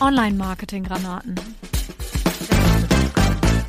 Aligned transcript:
Online-Marketing-Granaten. 0.00 1.34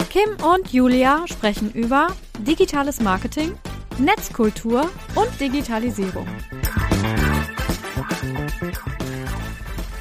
Kim 0.09 0.29
und 0.45 0.71
Julia 0.71 1.27
sprechen 1.27 1.71
über 1.71 2.07
digitales 2.39 3.01
Marketing, 3.01 3.53
Netzkultur 3.97 4.89
und 5.15 5.39
Digitalisierung. 5.39 6.27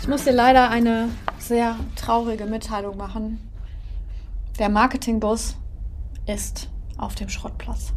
Ich 0.00 0.09
muss 0.09 0.25
dir 0.25 0.32
leider 0.32 0.71
eine 0.71 1.09
sehr 1.39 1.77
traurige 1.96 2.46
Mitteilung 2.46 2.96
machen. 2.96 3.50
Der 4.59 4.68
Marketingbus 4.68 5.56
ist 6.27 6.68
auf 6.96 7.14
dem 7.14 7.29
Schrottplatz. 7.29 7.93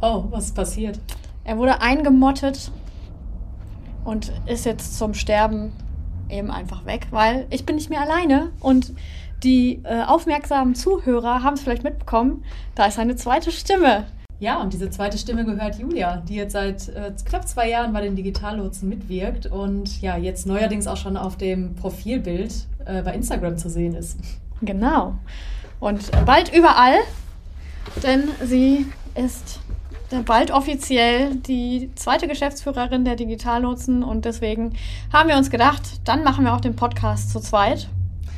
Oh, 0.00 0.24
was 0.30 0.46
ist 0.46 0.54
passiert? 0.54 1.00
Er 1.44 1.58
wurde 1.58 1.80
eingemottet 1.80 2.70
und 4.04 4.32
ist 4.46 4.66
jetzt 4.66 4.98
zum 4.98 5.14
Sterben 5.14 5.72
eben 6.34 6.50
einfach 6.50 6.84
weg, 6.84 7.06
weil 7.10 7.46
ich 7.50 7.64
bin 7.64 7.76
nicht 7.76 7.90
mehr 7.90 8.02
alleine 8.02 8.50
und 8.60 8.92
die 9.42 9.80
äh, 9.84 10.02
aufmerksamen 10.02 10.74
Zuhörer 10.74 11.42
haben 11.42 11.54
es 11.54 11.62
vielleicht 11.62 11.84
mitbekommen, 11.84 12.44
da 12.74 12.86
ist 12.86 12.98
eine 12.98 13.16
zweite 13.16 13.52
Stimme. 13.52 14.06
Ja, 14.40 14.60
und 14.60 14.72
diese 14.72 14.90
zweite 14.90 15.16
Stimme 15.16 15.44
gehört 15.44 15.78
Julia, 15.78 16.16
die 16.28 16.34
jetzt 16.34 16.52
seit 16.52 16.88
äh, 16.88 17.12
knapp 17.24 17.46
zwei 17.46 17.68
Jahren 17.68 17.92
bei 17.92 18.00
den 18.00 18.16
Digitallotsen 18.16 18.88
mitwirkt 18.88 19.46
und 19.46 20.00
ja, 20.02 20.16
jetzt 20.16 20.46
neuerdings 20.46 20.86
auch 20.86 20.96
schon 20.96 21.16
auf 21.16 21.36
dem 21.36 21.74
Profilbild 21.76 22.52
äh, 22.84 23.02
bei 23.02 23.14
Instagram 23.14 23.56
zu 23.56 23.70
sehen 23.70 23.94
ist. 23.94 24.18
Genau. 24.60 25.14
Und 25.78 26.10
bald 26.24 26.54
überall, 26.54 26.96
denn 28.02 28.28
sie 28.44 28.86
ist 29.14 29.60
bald 30.22 30.50
offiziell 30.50 31.34
die 31.36 31.90
zweite 31.94 32.28
Geschäftsführerin 32.28 33.04
der 33.04 33.16
Digitallotsen 33.16 34.02
und 34.02 34.24
deswegen 34.24 34.74
haben 35.12 35.28
wir 35.28 35.36
uns 35.36 35.50
gedacht, 35.50 35.82
dann 36.04 36.24
machen 36.24 36.44
wir 36.44 36.54
auch 36.54 36.60
den 36.60 36.76
Podcast 36.76 37.30
zu 37.30 37.40
zweit. 37.40 37.88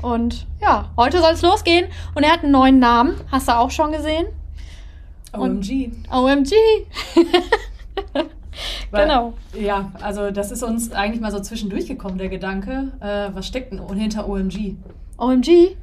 Und 0.02 0.46
ja, 0.60 0.90
heute 0.96 1.18
soll 1.18 1.32
es 1.32 1.42
losgehen 1.42 1.86
und 2.14 2.22
er 2.22 2.32
hat 2.32 2.42
einen 2.42 2.52
neuen 2.52 2.78
Namen. 2.78 3.16
Hast 3.30 3.48
du 3.48 3.56
auch 3.56 3.70
schon 3.70 3.92
gesehen? 3.92 4.26
OMG. 5.32 5.90
OMG. 6.10 6.52
Weil, 8.90 9.06
genau. 9.06 9.34
Ja, 9.58 9.92
also 10.00 10.30
das 10.30 10.50
ist 10.50 10.62
uns 10.62 10.92
eigentlich 10.92 11.20
mal 11.20 11.30
so 11.30 11.40
zwischendurch 11.40 11.86
gekommen, 11.86 12.18
der 12.18 12.28
Gedanke. 12.28 12.92
Äh, 13.00 13.34
was 13.34 13.46
steckt 13.46 13.72
denn 13.72 13.82
hinter 13.94 14.28
OMG? 14.28 14.76
OMG? 15.18 15.76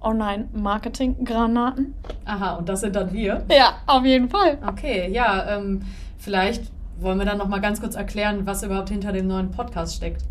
Online-Marketing-Granaten. 0.00 1.94
Aha, 2.24 2.56
und 2.56 2.68
das 2.68 2.80
sind 2.80 2.96
dann 2.96 3.12
wir? 3.12 3.44
Ja, 3.50 3.74
auf 3.86 4.04
jeden 4.04 4.28
Fall. 4.28 4.58
Okay, 4.66 5.10
ja, 5.12 5.56
ähm, 5.56 5.82
vielleicht 6.18 6.64
wollen 6.98 7.18
wir 7.18 7.26
dann 7.26 7.38
noch 7.38 7.48
mal 7.48 7.60
ganz 7.60 7.80
kurz 7.80 7.94
erklären, 7.94 8.46
was 8.46 8.62
überhaupt 8.62 8.90
hinter 8.90 9.12
dem 9.12 9.26
neuen 9.26 9.50
Podcast 9.50 9.96
steckt. 9.96 10.22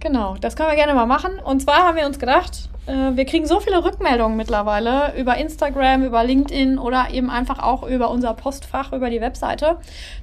Genau, 0.00 0.36
das 0.40 0.54
können 0.54 0.68
wir 0.68 0.76
gerne 0.76 0.94
mal 0.94 1.06
machen. 1.06 1.40
Und 1.44 1.60
zwar 1.60 1.78
haben 1.78 1.96
wir 1.96 2.06
uns 2.06 2.20
gedacht, 2.20 2.68
äh, 2.86 3.16
wir 3.16 3.24
kriegen 3.24 3.46
so 3.46 3.58
viele 3.58 3.84
Rückmeldungen 3.84 4.36
mittlerweile 4.36 5.12
über 5.18 5.36
Instagram, 5.36 6.04
über 6.04 6.22
LinkedIn 6.22 6.78
oder 6.78 7.10
eben 7.10 7.30
einfach 7.30 7.58
auch 7.58 7.82
über 7.82 8.08
unser 8.10 8.32
Postfach, 8.34 8.92
über 8.92 9.10
die 9.10 9.20
Webseite, 9.20 9.78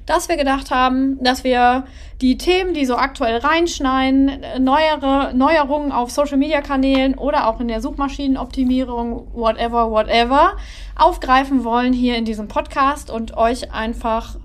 dass 0.06 0.30
wir 0.30 0.38
gedacht 0.38 0.70
haben, 0.70 1.22
dass 1.22 1.44
wir 1.44 1.84
die 2.22 2.38
Themen, 2.38 2.72
die 2.72 2.86
so 2.86 2.96
aktuell 2.96 3.36
reinschneiden, 3.36 4.42
neuere 4.60 5.34
Neuerungen 5.34 5.92
auf 5.92 6.10
Social-Media-Kanälen 6.10 7.18
oder 7.18 7.46
auch 7.46 7.60
in 7.60 7.68
der 7.68 7.82
Suchmaschinenoptimierung, 7.82 9.28
whatever, 9.34 9.90
whatever, 9.90 10.52
aufgreifen 10.96 11.64
wollen 11.64 11.92
hier 11.92 12.16
in 12.16 12.24
diesem 12.24 12.48
Podcast 12.48 13.10
und 13.10 13.36
euch 13.36 13.72
einfach 13.74 14.36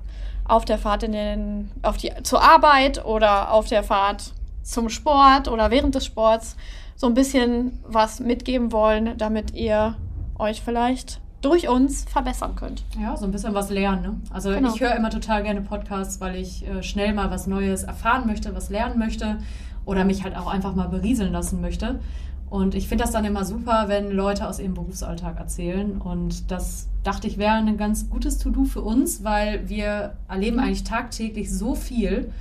auf 0.45 0.66
der 0.66 0.77
Fahrt 0.77 1.03
in 1.03 1.13
den, 1.13 1.71
auf 1.81 1.95
die, 1.95 2.11
zur 2.23 2.43
Arbeit 2.43 3.05
oder 3.05 3.53
auf 3.53 3.69
der 3.69 3.83
Fahrt 3.83 4.33
zum 4.63 4.89
Sport 4.89 5.47
oder 5.47 5.71
während 5.71 5.95
des 5.95 6.05
Sports 6.05 6.55
so 6.95 7.07
ein 7.07 7.13
bisschen 7.13 7.79
was 7.87 8.19
mitgeben 8.19 8.71
wollen, 8.71 9.17
damit 9.17 9.53
ihr 9.53 9.95
euch 10.37 10.61
vielleicht 10.61 11.19
durch 11.41 11.67
uns 11.67 12.03
verbessern 12.03 12.55
könnt. 12.55 12.83
Ja, 13.00 13.17
so 13.17 13.25
ein 13.25 13.31
bisschen 13.31 13.53
was 13.53 13.69
lernen. 13.69 14.01
Ne? 14.01 14.16
Also 14.31 14.51
genau. 14.51 14.73
ich 14.73 14.81
höre 14.81 14.95
immer 14.95 15.09
total 15.09 15.44
gerne 15.44 15.61
Podcasts, 15.61 16.21
weil 16.21 16.35
ich 16.35 16.67
äh, 16.67 16.83
schnell 16.83 17.13
mal 17.13 17.31
was 17.31 17.47
Neues 17.47 17.83
erfahren 17.83 18.27
möchte, 18.27 18.55
was 18.55 18.69
lernen 18.69 19.00
möchte 19.00 19.38
oder 19.85 20.05
mich 20.05 20.23
halt 20.23 20.38
auch 20.38 20.47
einfach 20.47 20.75
mal 20.75 20.88
berieseln 20.88 21.31
lassen 21.31 21.61
möchte. 21.61 22.00
Und 22.51 22.75
ich 22.75 22.88
finde 22.88 23.05
das 23.05 23.13
dann 23.13 23.25
immer 23.25 23.45
super, 23.45 23.85
wenn 23.88 24.11
Leute 24.11 24.47
aus 24.47 24.59
ihrem 24.59 24.73
Berufsalltag 24.73 25.39
erzählen. 25.39 26.00
Und 26.00 26.51
das 26.51 26.89
dachte 27.01 27.25
ich 27.27 27.38
wäre 27.38 27.53
ein 27.53 27.77
ganz 27.77 28.09
gutes 28.09 28.38
To-Do 28.38 28.66
für 28.66 28.81
uns, 28.81 29.23
weil 29.23 29.67
wir 29.69 30.16
erleben 30.27 30.59
eigentlich 30.59 30.83
tagtäglich 30.83 31.51
so 31.51 31.75
viel 31.75 32.31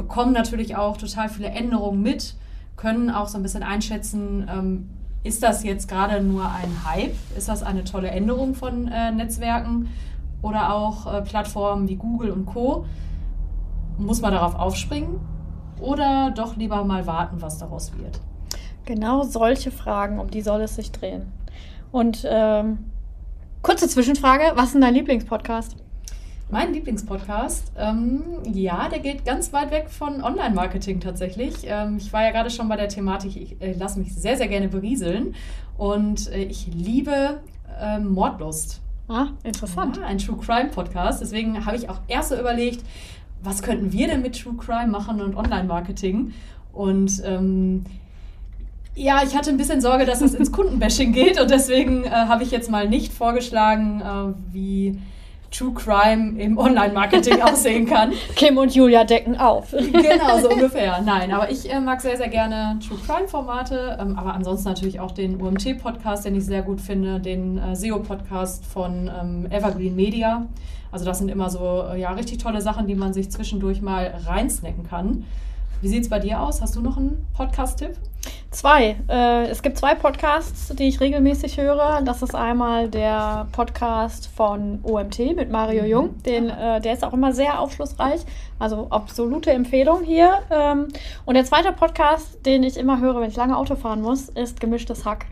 bekommen 0.00 0.32
natürlich 0.32 0.76
auch 0.76 0.96
total 0.96 1.28
viele 1.28 1.48
Änderungen 1.48 2.02
mit, 2.02 2.34
können 2.76 3.10
auch 3.10 3.28
so 3.28 3.36
ein 3.38 3.42
bisschen 3.42 3.62
einschätzen, 3.62 4.48
ähm, 4.50 4.88
ist 5.22 5.42
das 5.42 5.62
jetzt 5.62 5.86
gerade 5.88 6.22
nur 6.22 6.44
ein 6.44 6.84
Hype? 6.86 7.14
Ist 7.36 7.50
das 7.50 7.62
eine 7.62 7.84
tolle 7.84 8.08
Änderung 8.08 8.54
von 8.54 8.88
äh, 8.88 9.12
Netzwerken 9.12 9.90
oder 10.40 10.72
auch 10.74 11.12
äh, 11.12 11.20
Plattformen 11.20 11.88
wie 11.88 11.96
Google 11.96 12.30
und 12.30 12.46
Co? 12.46 12.86
Muss 13.98 14.22
man 14.22 14.32
darauf 14.32 14.54
aufspringen 14.54 15.20
oder 15.78 16.30
doch 16.30 16.56
lieber 16.56 16.82
mal 16.84 17.06
warten, 17.06 17.42
was 17.42 17.58
daraus 17.58 17.92
wird? 17.98 18.18
Genau 18.86 19.22
solche 19.24 19.70
Fragen, 19.70 20.18
um 20.18 20.30
die 20.30 20.40
soll 20.40 20.62
es 20.62 20.76
sich 20.76 20.90
drehen. 20.90 21.30
Und 21.92 22.26
ähm, 22.26 22.78
kurze 23.60 23.88
Zwischenfrage: 23.88 24.52
Was 24.54 24.66
ist 24.66 24.74
denn 24.74 24.80
dein 24.80 24.94
Lieblingspodcast? 24.94 25.76
Mein 26.52 26.72
Lieblingspodcast, 26.72 27.70
ähm, 27.78 28.24
ja, 28.52 28.88
der 28.88 28.98
geht 28.98 29.24
ganz 29.24 29.52
weit 29.52 29.70
weg 29.70 29.88
von 29.88 30.20
Online-Marketing 30.20 30.98
tatsächlich. 30.98 31.58
Ähm, 31.62 31.98
ich 31.98 32.12
war 32.12 32.24
ja 32.24 32.32
gerade 32.32 32.50
schon 32.50 32.68
bei 32.68 32.74
der 32.74 32.88
Thematik, 32.88 33.36
ich 33.36 33.62
äh, 33.62 33.72
lasse 33.74 34.00
mich 34.00 34.12
sehr, 34.12 34.36
sehr 34.36 34.48
gerne 34.48 34.66
berieseln 34.66 35.36
und 35.78 36.28
äh, 36.32 36.42
ich 36.42 36.66
liebe 36.74 37.38
äh, 37.80 38.00
Mordlust. 38.00 38.80
Ah, 39.06 39.28
interessant. 39.44 39.98
Ja, 39.98 40.06
ein 40.06 40.18
True 40.18 40.38
Crime 40.44 40.70
Podcast. 40.70 41.20
Deswegen 41.20 41.64
habe 41.64 41.76
ich 41.76 41.88
auch 41.88 42.00
erst 42.08 42.30
so 42.30 42.36
überlegt, 42.40 42.84
was 43.44 43.62
könnten 43.62 43.92
wir 43.92 44.08
denn 44.08 44.20
mit 44.20 44.42
True 44.42 44.56
Crime 44.56 44.88
machen 44.88 45.22
und 45.22 45.36
Online-Marketing? 45.36 46.32
Und 46.72 47.22
ähm, 47.24 47.84
ja, 48.96 49.22
ich 49.24 49.36
hatte 49.36 49.50
ein 49.50 49.56
bisschen 49.56 49.80
Sorge, 49.80 50.04
dass 50.04 50.20
es 50.20 50.34
ins 50.34 50.50
Kundenbashing 50.52 51.12
geht 51.12 51.40
und 51.40 51.48
deswegen 51.48 52.02
äh, 52.02 52.10
habe 52.10 52.42
ich 52.42 52.50
jetzt 52.50 52.72
mal 52.72 52.88
nicht 52.88 53.12
vorgeschlagen, 53.12 54.00
äh, 54.00 54.52
wie 54.52 54.98
True 55.50 55.72
Crime 55.74 56.40
im 56.40 56.58
Online-Marketing 56.58 57.42
aussehen 57.42 57.86
kann. 57.86 58.12
Kim 58.36 58.56
und 58.56 58.74
Julia 58.74 59.04
decken 59.04 59.36
auf. 59.36 59.70
genau, 59.72 60.38
so 60.40 60.50
ungefähr. 60.52 61.00
Nein, 61.02 61.32
aber 61.32 61.50
ich 61.50 61.70
äh, 61.72 61.80
mag 61.80 62.00
sehr, 62.00 62.16
sehr 62.16 62.28
gerne 62.28 62.78
True 62.86 62.98
Crime-Formate, 63.06 63.98
ähm, 64.00 64.16
aber 64.16 64.34
ansonsten 64.34 64.68
natürlich 64.68 65.00
auch 65.00 65.10
den 65.10 65.40
UMT-Podcast, 65.40 66.24
den 66.24 66.36
ich 66.36 66.46
sehr 66.46 66.62
gut 66.62 66.80
finde, 66.80 67.20
den 67.20 67.58
äh, 67.58 67.74
SEO-Podcast 67.74 68.64
von 68.64 69.10
ähm, 69.20 69.46
Evergreen 69.50 69.96
Media. 69.96 70.46
Also 70.92 71.04
das 71.04 71.18
sind 71.18 71.30
immer 71.30 71.50
so 71.50 71.84
äh, 71.92 72.00
ja, 72.00 72.12
richtig 72.12 72.38
tolle 72.38 72.60
Sachen, 72.60 72.86
die 72.86 72.94
man 72.94 73.12
sich 73.12 73.30
zwischendurch 73.30 73.80
mal 73.82 74.14
reinsnacken 74.26 74.88
kann. 74.88 75.24
Wie 75.82 75.88
sieht 75.88 76.02
es 76.02 76.10
bei 76.10 76.18
dir 76.18 76.42
aus? 76.42 76.60
Hast 76.60 76.76
du 76.76 76.82
noch 76.82 76.98
einen 76.98 77.26
Podcast-Tipp? 77.34 77.92
Zwei. 78.50 78.96
Äh, 79.08 79.46
es 79.46 79.62
gibt 79.62 79.78
zwei 79.78 79.94
Podcasts, 79.94 80.68
die 80.76 80.88
ich 80.88 81.00
regelmäßig 81.00 81.56
höre. 81.58 82.02
Das 82.02 82.20
ist 82.20 82.34
einmal 82.34 82.90
der 82.90 83.48
Podcast 83.52 84.26
von 84.26 84.80
OMT 84.82 85.34
mit 85.34 85.50
Mario 85.50 85.84
Jung. 85.84 86.22
Den, 86.24 86.50
äh, 86.50 86.82
der 86.82 86.92
ist 86.92 87.02
auch 87.02 87.14
immer 87.14 87.32
sehr 87.32 87.58
aufschlussreich. 87.58 88.20
Also 88.58 88.88
absolute 88.90 89.52
Empfehlung 89.52 90.04
hier. 90.04 90.40
Ähm, 90.50 90.88
und 91.24 91.34
der 91.34 91.46
zweite 91.46 91.72
Podcast, 91.72 92.44
den 92.44 92.62
ich 92.62 92.76
immer 92.76 93.00
höre, 93.00 93.18
wenn 93.18 93.30
ich 93.30 93.36
lange 93.36 93.56
Auto 93.56 93.74
fahren 93.74 94.02
muss, 94.02 94.28
ist 94.28 94.60
Gemischtes 94.60 95.06
Hack. 95.06 95.24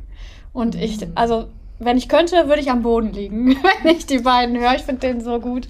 Und 0.55 0.77
ich, 0.77 0.99
mhm. 0.99 1.13
also 1.15 1.49
wenn 1.79 1.99
ich 1.99 2.09
könnte, 2.09 2.49
würde 2.49 2.63
ich 2.63 2.71
am 2.71 2.81
Boden 2.81 3.13
liegen, 3.13 3.55
wenn 3.83 3.95
ich 3.95 4.07
die 4.07 4.21
beiden 4.21 4.59
höre. 4.59 4.77
Ich 4.77 4.83
finde 4.83 5.09
den 5.09 5.21
so 5.21 5.41
gut. 5.41 5.69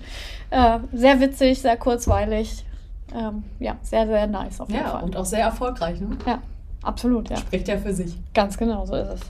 Äh, 0.50 0.78
sehr 0.92 1.18
witzig, 1.18 1.62
sehr 1.62 1.76
kurzweilig 1.76 2.64
ähm, 3.14 3.44
ja, 3.58 3.76
sehr, 3.82 4.06
sehr 4.06 4.26
nice 4.26 4.60
auf 4.60 4.68
jeden 4.68 4.82
ja, 4.82 4.90
Fall. 4.90 5.04
Und 5.04 5.16
auch 5.16 5.24
sehr 5.24 5.40
erfolgreich, 5.40 6.00
ne? 6.00 6.16
Ja, 6.26 6.38
absolut, 6.82 7.30
ja. 7.30 7.36
Spricht 7.36 7.68
ja 7.68 7.78
für 7.78 7.92
sich. 7.92 8.16
Ganz 8.34 8.56
genau, 8.56 8.86
so 8.86 8.94
ist 8.94 9.08
es. 9.08 9.20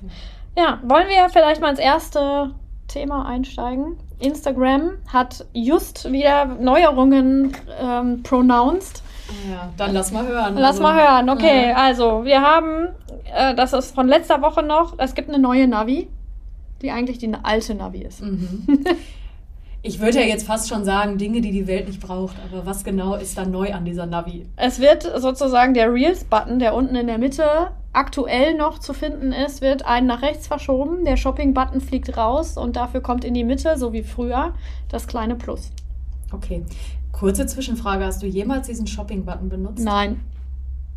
Ja, 0.57 0.81
wollen 0.83 1.09
wir 1.09 1.29
vielleicht 1.29 1.61
mal 1.61 1.71
ins 1.71 1.79
erste 1.79 2.51
Thema 2.89 3.27
einsteigen? 3.27 3.97
Instagram 4.19 4.93
hat 5.13 5.47
just 5.53 6.11
wieder 6.11 6.47
Neuerungen 6.47 7.53
ähm, 7.81 8.23
pronounced. 8.23 9.03
Ja, 9.49 9.69
dann 9.77 9.93
lass 9.93 10.11
mal 10.11 10.27
hören. 10.27 10.55
Lass 10.57 10.81
also, 10.81 10.83
mal 10.83 10.95
hören, 10.95 11.31
okay. 11.31 11.69
Ja. 11.69 11.77
Also, 11.77 12.25
wir 12.25 12.41
haben, 12.41 12.89
äh, 13.33 13.55
das 13.55 13.73
ist 13.73 13.95
von 13.95 14.09
letzter 14.09 14.43
Woche 14.43 14.63
noch, 14.63 14.95
es 14.99 15.15
gibt 15.15 15.29
eine 15.29 15.39
neue 15.39 15.69
Navi, 15.69 16.09
die 16.83 16.91
eigentlich 16.91 17.19
die 17.19 17.33
alte 17.43 17.75
Navi 17.75 18.03
ist. 18.03 18.23
Mhm. 18.23 18.67
Ich 19.89 20.01
würde 20.01 20.21
ja 20.21 20.27
jetzt 20.27 20.47
fast 20.47 20.69
schon 20.69 20.85
sagen, 20.85 21.17
Dinge, 21.17 21.41
die 21.41 21.51
die 21.51 21.67
Welt 21.67 21.89
nicht 21.89 22.01
braucht. 22.01 22.37
Aber 22.45 22.67
was 22.67 22.85
genau 22.85 23.15
ist 23.15 23.39
da 23.39 23.47
neu 23.47 23.73
an 23.73 23.87
dieser 23.87 24.05
Navi? 24.05 24.45
Es 24.57 24.81
wird 24.81 25.03
sozusagen 25.03 25.73
der 25.73 25.91
Reels-Button, 25.91 26.59
der 26.59 26.75
unten 26.75 26.95
in 26.95 27.07
der 27.07 27.17
Mitte 27.17 27.71
aktuell 27.95 28.55
noch 28.55 28.81
zu 28.81 28.93
finden 28.93 29.33
ist, 29.33 29.63
wird 29.63 29.87
einen 29.87 30.07
nach 30.07 30.21
rechts 30.21 30.47
verschoben. 30.47 31.07
Der 31.07 31.17
Shopping-Button 31.17 31.81
fliegt 31.81 32.19
raus 32.19 32.59
und 32.59 32.77
dafür 32.77 33.01
kommt 33.01 33.25
in 33.25 33.33
die 33.33 33.45
Mitte, 33.45 33.79
so 33.79 33.95
wie 33.95 34.03
früher, 34.03 34.53
das 34.91 35.07
kleine 35.07 35.37
Plus. 35.37 35.71
Okay. 36.33 36.63
Kurze 37.13 37.47
Zwischenfrage: 37.47 38.05
Hast 38.05 38.23
du 38.23 38.27
jemals 38.27 38.67
diesen 38.67 38.87
Shopping-Button 38.87 39.49
benutzt? 39.49 39.83
Nein. 39.83 40.21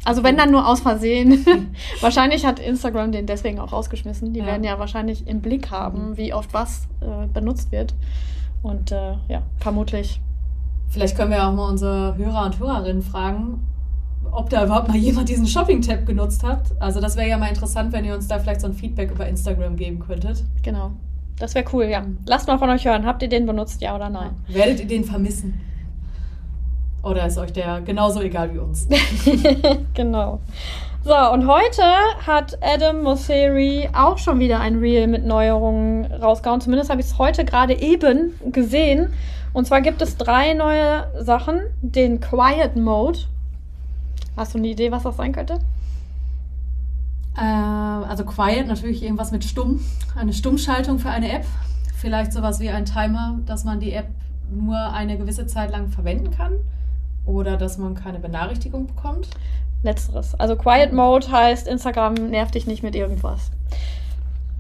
Also 0.04 0.22
wenn 0.24 0.36
dann 0.36 0.52
nur 0.52 0.68
aus 0.68 0.82
Versehen. 0.82 1.46
wahrscheinlich 2.02 2.46
hat 2.46 2.60
Instagram 2.60 3.14
den 3.14 3.26
deswegen 3.26 3.60
auch 3.60 3.72
rausgeschmissen. 3.72 4.34
Die 4.34 4.42
ja. 4.42 4.48
werden 4.48 4.66
ja 4.66 4.78
wahrscheinlich 4.80 5.28
im 5.28 5.40
Blick 5.40 5.72
haben, 5.72 6.10
mhm. 6.10 6.18
wie 6.18 6.34
oft 6.34 6.54
was 6.54 6.88
äh, 7.00 7.28
benutzt 7.28 7.72
wird. 7.72 7.94
Und 8.63 8.92
äh, 8.92 9.16
ja, 9.28 9.42
vermutlich. 9.60 10.22
Vielleicht 10.90 11.16
können 11.16 11.31
wir 11.31 11.48
auch 11.48 11.54
mal 11.54 11.69
unsere 11.69 12.18
Hörer 12.18 12.46
und 12.46 12.60
Hörerinnen 12.60 13.02
fragen, 13.02 13.66
ob 14.31 14.50
da 14.50 14.66
überhaupt 14.66 14.88
mal 14.90 14.98
jemand 14.98 15.30
diesen 15.30 15.48
Shopping-Tab 15.48 16.06
genutzt 16.06 16.44
hat. 16.44 16.63
Also 16.80 17.00
das 17.00 17.16
wäre 17.16 17.30
ja 17.30 17.38
mal 17.38 17.48
interessant, 17.48 17.94
wenn 17.94 18.06
ihr 18.06 18.13
uns 18.13 18.28
da 18.28 18.40
vielleicht 18.40 18.62
so 18.62 18.68
ein 18.68 18.74
Feedback 18.74 19.12
über 19.12 19.28
Instagram 19.28 19.78
geben 19.78 20.00
könntet. 20.00 20.44
Genau. 20.63 20.92
Das 21.40 21.56
wäre 21.56 21.66
cool, 21.74 21.86
ja. 21.86 22.06
Lasst 22.25 22.48
mal 22.48 22.60
von 22.60 22.69
euch 22.69 22.86
hören. 22.86 23.06
Habt 23.06 23.24
ihr 23.24 23.30
den 23.30 23.46
benutzt, 23.46 23.81
ja 23.81 23.96
oder 23.96 24.10
nein? 24.10 24.31
Werdet 24.48 24.81
ihr 24.81 24.88
den 24.88 25.04
vermissen? 25.04 25.60
Oder 27.04 27.25
ist 27.25 27.38
euch 27.38 27.52
der 27.52 27.81
genauso 27.81 28.22
egal 28.22 28.54
wie 28.54 28.60
uns? 28.60 28.88
genau. 29.94 30.40
So, 31.03 31.15
und 31.15 31.48
heute 31.48 31.81
hat 32.27 32.59
Adam 32.62 33.01
Mosseri 33.01 33.89
auch 33.92 34.19
schon 34.19 34.38
wieder 34.39 34.59
ein 34.59 34.77
Reel 34.77 35.07
mit 35.07 35.25
Neuerungen 35.25 36.06
rausgehauen. 36.06 36.62
Zumindest 36.62 36.92
habe 36.92 37.01
ich 37.01 37.07
es 37.07 37.18
heute 37.18 37.44
gerade 37.44 37.74
eben 37.74 38.36
gesehen. 38.51 39.12
Und 39.51 39.65
zwar 39.65 39.81
gibt 39.81 40.03
es 40.03 40.15
drei 40.18 40.53
neue 40.53 41.07
Sachen. 41.24 41.59
Den 41.81 42.19
Quiet 42.19 42.75
Mode. 42.75 43.18
Hast 44.38 44.53
du 44.53 44.59
eine 44.59 44.68
Idee, 44.68 44.92
was 44.92 45.01
das 45.01 45.18
sein 45.18 45.31
könnte? 45.31 45.57
Äh, 47.36 47.42
also 47.42 48.24
Quiet, 48.24 48.68
natürlich 48.68 49.01
irgendwas 49.01 49.31
mit 49.31 49.44
Stumm. 49.44 49.83
Eine 50.15 50.33
Stummschaltung 50.33 51.00
für 51.00 51.09
eine 51.09 51.31
App. 51.31 51.45
Vielleicht 51.95 52.31
sowas 52.31 52.59
wie 52.59 52.69
ein 52.69 52.86
Timer, 52.86 53.39
dass 53.47 53.63
man 53.63 53.80
die 53.80 53.94
App 53.94 54.09
nur 54.51 54.77
eine 54.77 55.18
gewisse 55.18 55.47
Zeit 55.47 55.71
lang 55.71 55.89
verwenden 55.89 56.30
kann. 56.30 56.54
Oder 57.25 57.57
dass 57.57 57.77
man 57.77 57.95
keine 57.95 58.19
Benachrichtigung 58.19 58.88
bekommt? 58.88 59.27
Letzteres. 59.83 60.35
Also 60.39 60.56
Quiet 60.56 60.94
Mode 60.94 61.31
heißt, 61.31 61.68
Instagram 61.68 62.13
nervt 62.13 62.56
dich 62.56 62.68
nicht 62.68 62.83
mit 62.83 62.95
irgendwas. 62.95 63.51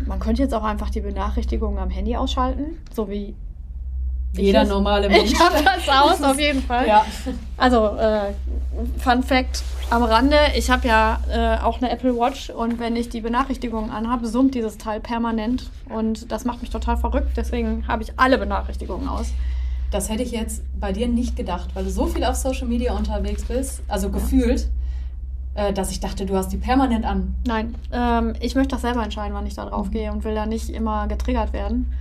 Man 0.05 0.19
könnte 0.19 0.41
jetzt 0.41 0.53
auch 0.53 0.63
einfach 0.63 0.89
die 0.89 1.01
Benachrichtigungen 1.01 1.77
am 1.77 1.89
Handy 1.89 2.15
ausschalten, 2.15 2.77
so 2.93 3.09
wie 3.09 3.35
jeder 4.33 4.63
normale 4.63 5.09
Mensch. 5.09 5.31
Ich 5.31 5.39
habe 5.39 5.57
das 5.63 5.87
aus, 5.89 6.23
auf 6.23 6.39
jeden 6.39 6.61
Fall. 6.67 6.87
Ja. 6.87 7.05
Also, 7.57 7.97
äh, 7.97 8.33
Fun 8.97 9.23
Fact 9.23 9.63
am 9.89 10.03
Rande, 10.03 10.37
ich 10.55 10.69
habe 10.69 10.87
ja 10.87 11.19
äh, 11.29 11.61
auch 11.61 11.79
eine 11.79 11.91
Apple 11.91 12.15
Watch 12.15 12.49
und 12.49 12.79
wenn 12.79 12.95
ich 12.95 13.09
die 13.09 13.21
Benachrichtigungen 13.21 13.91
anhabe, 13.91 14.25
summt 14.27 14.55
dieses 14.55 14.77
Teil 14.77 15.01
permanent 15.01 15.69
und 15.89 16.31
das 16.31 16.45
macht 16.45 16.61
mich 16.61 16.69
total 16.69 16.95
verrückt. 16.97 17.31
Deswegen 17.35 17.87
habe 17.87 18.03
ich 18.03 18.13
alle 18.17 18.37
Benachrichtigungen 18.37 19.09
aus. 19.09 19.33
Das 19.91 20.09
hätte 20.09 20.23
ich 20.23 20.31
jetzt 20.31 20.63
bei 20.79 20.93
dir 20.93 21.07
nicht 21.07 21.35
gedacht, 21.35 21.69
weil 21.73 21.83
du 21.83 21.91
so 21.91 22.07
viel 22.07 22.23
auf 22.23 22.35
Social 22.35 22.67
Media 22.67 22.95
unterwegs 22.95 23.43
bist, 23.43 23.83
also 23.87 24.07
ja. 24.07 24.13
gefühlt, 24.13 24.69
äh, 25.53 25.73
dass 25.73 25.91
ich 25.91 25.99
dachte, 25.99 26.25
du 26.25 26.35
hast 26.35 26.49
die 26.49 26.57
permanent 26.57 27.05
an. 27.05 27.35
Nein, 27.45 27.75
ähm, 27.91 28.33
ich 28.39 28.55
möchte 28.55 28.75
das 28.75 28.81
selber 28.81 29.03
entscheiden, 29.03 29.33
wann 29.33 29.45
ich 29.45 29.55
da 29.55 29.65
drauf 29.65 29.87
mhm. 29.87 29.91
gehe 29.91 30.11
und 30.11 30.23
will 30.23 30.33
da 30.33 30.45
nicht 30.45 30.69
immer 30.69 31.07
getriggert 31.07 31.51
werden. 31.53 31.91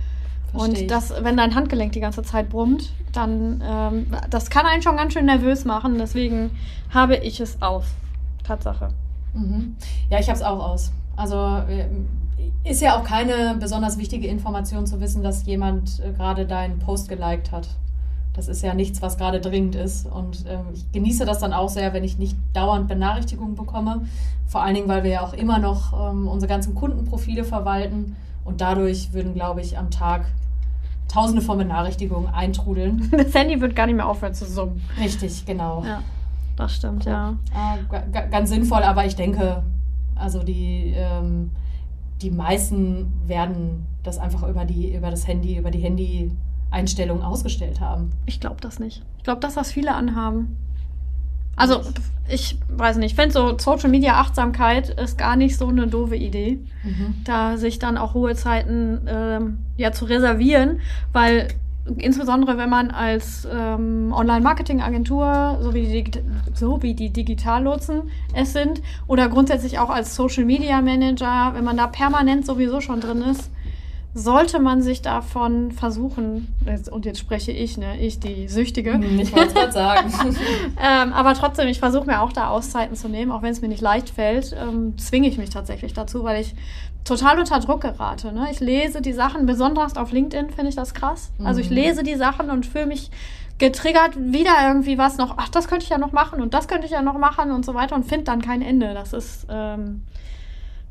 Versteh 0.51 0.81
und 0.81 0.91
das, 0.91 1.13
wenn 1.21 1.37
dein 1.37 1.53
Handgelenk 1.53 1.91
die 1.91 1.99
ganze 1.99 2.23
Zeit 2.23 2.49
brummt, 2.49 2.91
dann 3.13 3.61
ähm, 3.65 4.07
das 4.29 4.49
kann 4.49 4.65
einen 4.65 4.81
schon 4.81 4.97
ganz 4.97 5.13
schön 5.13 5.25
nervös 5.25 5.65
machen. 5.65 5.97
Deswegen 5.97 6.51
habe 6.89 7.17
ich 7.17 7.39
es 7.39 7.61
aus. 7.61 7.85
Tatsache. 8.43 8.89
Mhm. 9.33 9.75
Ja, 10.09 10.19
ich 10.19 10.27
habe 10.27 10.37
es 10.37 10.43
auch 10.43 10.59
aus. 10.59 10.91
Also 11.15 11.35
äh, 11.69 11.85
ist 12.63 12.81
ja 12.81 12.97
auch 12.97 13.03
keine 13.03 13.55
besonders 13.59 13.97
wichtige 13.97 14.27
Information 14.27 14.85
zu 14.85 14.99
wissen, 15.01 15.23
dass 15.23 15.45
jemand 15.45 15.99
äh, 15.99 16.11
gerade 16.11 16.45
deinen 16.45 16.79
Post 16.79 17.09
geliked 17.09 17.51
hat. 17.51 17.67
Das 18.33 18.47
ist 18.47 18.61
ja 18.61 18.73
nichts, 18.73 19.01
was 19.01 19.17
gerade 19.17 19.41
dringend 19.41 19.75
ist. 19.75 20.05
Und 20.05 20.45
ähm, 20.47 20.67
ich 20.73 20.89
genieße 20.91 21.25
das 21.25 21.39
dann 21.39 21.53
auch 21.53 21.69
sehr, 21.69 21.93
wenn 21.93 22.03
ich 22.03 22.17
nicht 22.17 22.37
dauernd 22.53 22.87
Benachrichtigungen 22.87 23.55
bekomme. 23.55 24.05
Vor 24.47 24.61
allen 24.61 24.75
Dingen, 24.75 24.87
weil 24.87 25.03
wir 25.03 25.11
ja 25.11 25.21
auch 25.21 25.33
immer 25.33 25.59
noch 25.59 26.11
ähm, 26.11 26.27
unsere 26.27 26.49
ganzen 26.49 26.73
Kundenprofile 26.75 27.43
verwalten. 27.43 28.15
Und 28.45 28.61
dadurch 28.61 29.13
würden, 29.13 29.33
glaube 29.33 29.61
ich, 29.61 29.77
am 29.77 29.91
Tag 29.91 30.25
tausende 31.11 31.41
von 31.41 31.57
Benachrichtigungen 31.57 32.33
eintrudeln. 32.33 33.11
Das 33.17 33.33
Handy 33.33 33.59
wird 33.59 33.75
gar 33.75 33.85
nicht 33.85 33.95
mehr 33.95 34.07
aufhören 34.07 34.33
zu 34.33 34.45
summen. 34.45 34.81
Richtig, 34.99 35.45
genau. 35.45 35.83
Ja, 35.85 36.01
das 36.55 36.75
stimmt, 36.75 37.05
ja. 37.05 37.35
Äh, 37.53 38.29
ganz 38.29 38.49
sinnvoll, 38.49 38.83
aber 38.83 39.05
ich 39.05 39.15
denke, 39.15 39.63
also 40.15 40.41
die, 40.43 40.93
ähm, 40.95 41.51
die 42.21 42.31
meisten 42.31 43.11
werden 43.25 43.85
das 44.03 44.17
einfach 44.17 44.47
über, 44.47 44.65
die, 44.65 44.93
über 44.95 45.11
das 45.11 45.27
Handy, 45.27 45.57
über 45.57 45.71
die 45.71 45.79
Handy-Einstellungen 45.79 47.23
ausgestellt 47.23 47.79
haben. 47.79 48.11
Ich 48.25 48.39
glaube 48.39 48.61
das 48.61 48.79
nicht. 48.79 49.03
Ich 49.17 49.23
glaube, 49.23 49.41
dass 49.41 49.55
das 49.55 49.71
viele 49.71 49.93
anhaben. 49.93 50.57
Also, 51.55 51.81
ich 52.27 52.57
weiß 52.69 52.97
nicht, 52.97 53.11
ich 53.11 53.15
finde 53.15 53.33
so 53.33 53.57
Social 53.57 53.89
Media 53.89 54.19
Achtsamkeit 54.19 54.89
ist 54.89 55.17
gar 55.17 55.35
nicht 55.35 55.57
so 55.57 55.67
eine 55.67 55.87
doofe 55.87 56.15
Idee, 56.15 56.59
mhm. 56.83 57.15
da 57.25 57.57
sich 57.57 57.77
dann 57.77 57.97
auch 57.97 58.13
hohe 58.13 58.35
Zeiten 58.35 59.01
ähm, 59.05 59.57
ja 59.77 59.91
zu 59.91 60.05
reservieren, 60.05 60.79
weil 61.11 61.49
insbesondere 61.97 62.57
wenn 62.57 62.69
man 62.69 62.91
als 62.91 63.47
ähm, 63.51 64.13
Online-Marketing-Agentur, 64.13 65.59
so 65.61 65.73
wie 65.73 65.87
die, 65.87 66.11
so 66.53 66.81
wie 66.81 66.93
die 66.93 67.09
Digitallotsen 67.09 68.03
es 68.33 68.53
sind, 68.53 68.81
oder 69.07 69.29
grundsätzlich 69.29 69.79
auch 69.79 69.89
als 69.89 70.15
Social-Media-Manager, 70.15 71.51
wenn 71.53 71.63
man 71.63 71.77
da 71.77 71.87
permanent 71.87 72.45
sowieso 72.45 72.81
schon 72.81 73.01
drin 73.01 73.21
ist, 73.21 73.51
sollte 74.13 74.59
man 74.59 74.81
sich 74.81 75.01
davon 75.01 75.71
versuchen, 75.71 76.53
und 76.91 77.05
jetzt 77.05 77.19
spreche 77.19 77.51
ich, 77.51 77.77
ne, 77.77 77.97
ich 77.99 78.19
die 78.19 78.49
Süchtige. 78.49 78.93
Hm, 78.93 79.19
ich 79.19 79.33
wollte 79.33 79.47
es 79.47 79.53
gerade 79.53 79.71
sagen. 79.71 80.11
ähm, 80.81 81.13
aber 81.13 81.33
trotzdem, 81.33 81.67
ich 81.69 81.79
versuche 81.79 82.05
mir 82.05 82.21
auch 82.21 82.33
da 82.33 82.49
Auszeiten 82.49 82.95
zu 82.95 83.07
nehmen, 83.07 83.31
auch 83.31 83.41
wenn 83.41 83.51
es 83.51 83.61
mir 83.61 83.69
nicht 83.69 83.81
leicht 83.81 84.09
fällt, 84.09 84.53
ähm, 84.59 84.97
zwinge 84.97 85.29
ich 85.29 85.37
mich 85.37 85.49
tatsächlich 85.49 85.93
dazu, 85.93 86.23
weil 86.23 86.41
ich 86.41 86.55
total 87.05 87.39
unter 87.39 87.59
Druck 87.59 87.81
gerate. 87.81 88.33
Ne? 88.33 88.49
Ich 88.51 88.59
lese 88.59 89.01
die 89.01 89.13
Sachen, 89.13 89.45
besonders 89.45 89.95
auf 89.95 90.11
LinkedIn 90.11 90.49
finde 90.49 90.69
ich 90.69 90.75
das 90.75 90.93
krass. 90.93 91.31
Also 91.43 91.61
ich 91.61 91.69
mhm. 91.69 91.75
lese 91.77 92.03
die 92.03 92.15
Sachen 92.15 92.49
und 92.49 92.65
fühle 92.65 92.87
mich 92.87 93.09
getriggert, 93.57 94.17
wieder 94.17 94.51
irgendwie 94.67 94.97
was 94.97 95.17
noch, 95.17 95.35
ach, 95.37 95.49
das 95.49 95.67
könnte 95.67 95.83
ich 95.83 95.89
ja 95.89 95.97
noch 95.97 96.11
machen 96.11 96.41
und 96.41 96.53
das 96.53 96.67
könnte 96.67 96.85
ich 96.85 96.91
ja 96.91 97.01
noch 97.01 97.17
machen 97.17 97.51
und 97.51 97.63
so 97.63 97.73
weiter 97.73 97.95
und 97.95 98.05
finde 98.05 98.25
dann 98.25 98.41
kein 98.41 98.61
Ende. 98.61 98.93
Das 98.93 99.13
ist 99.13 99.47
ähm, 99.49 100.03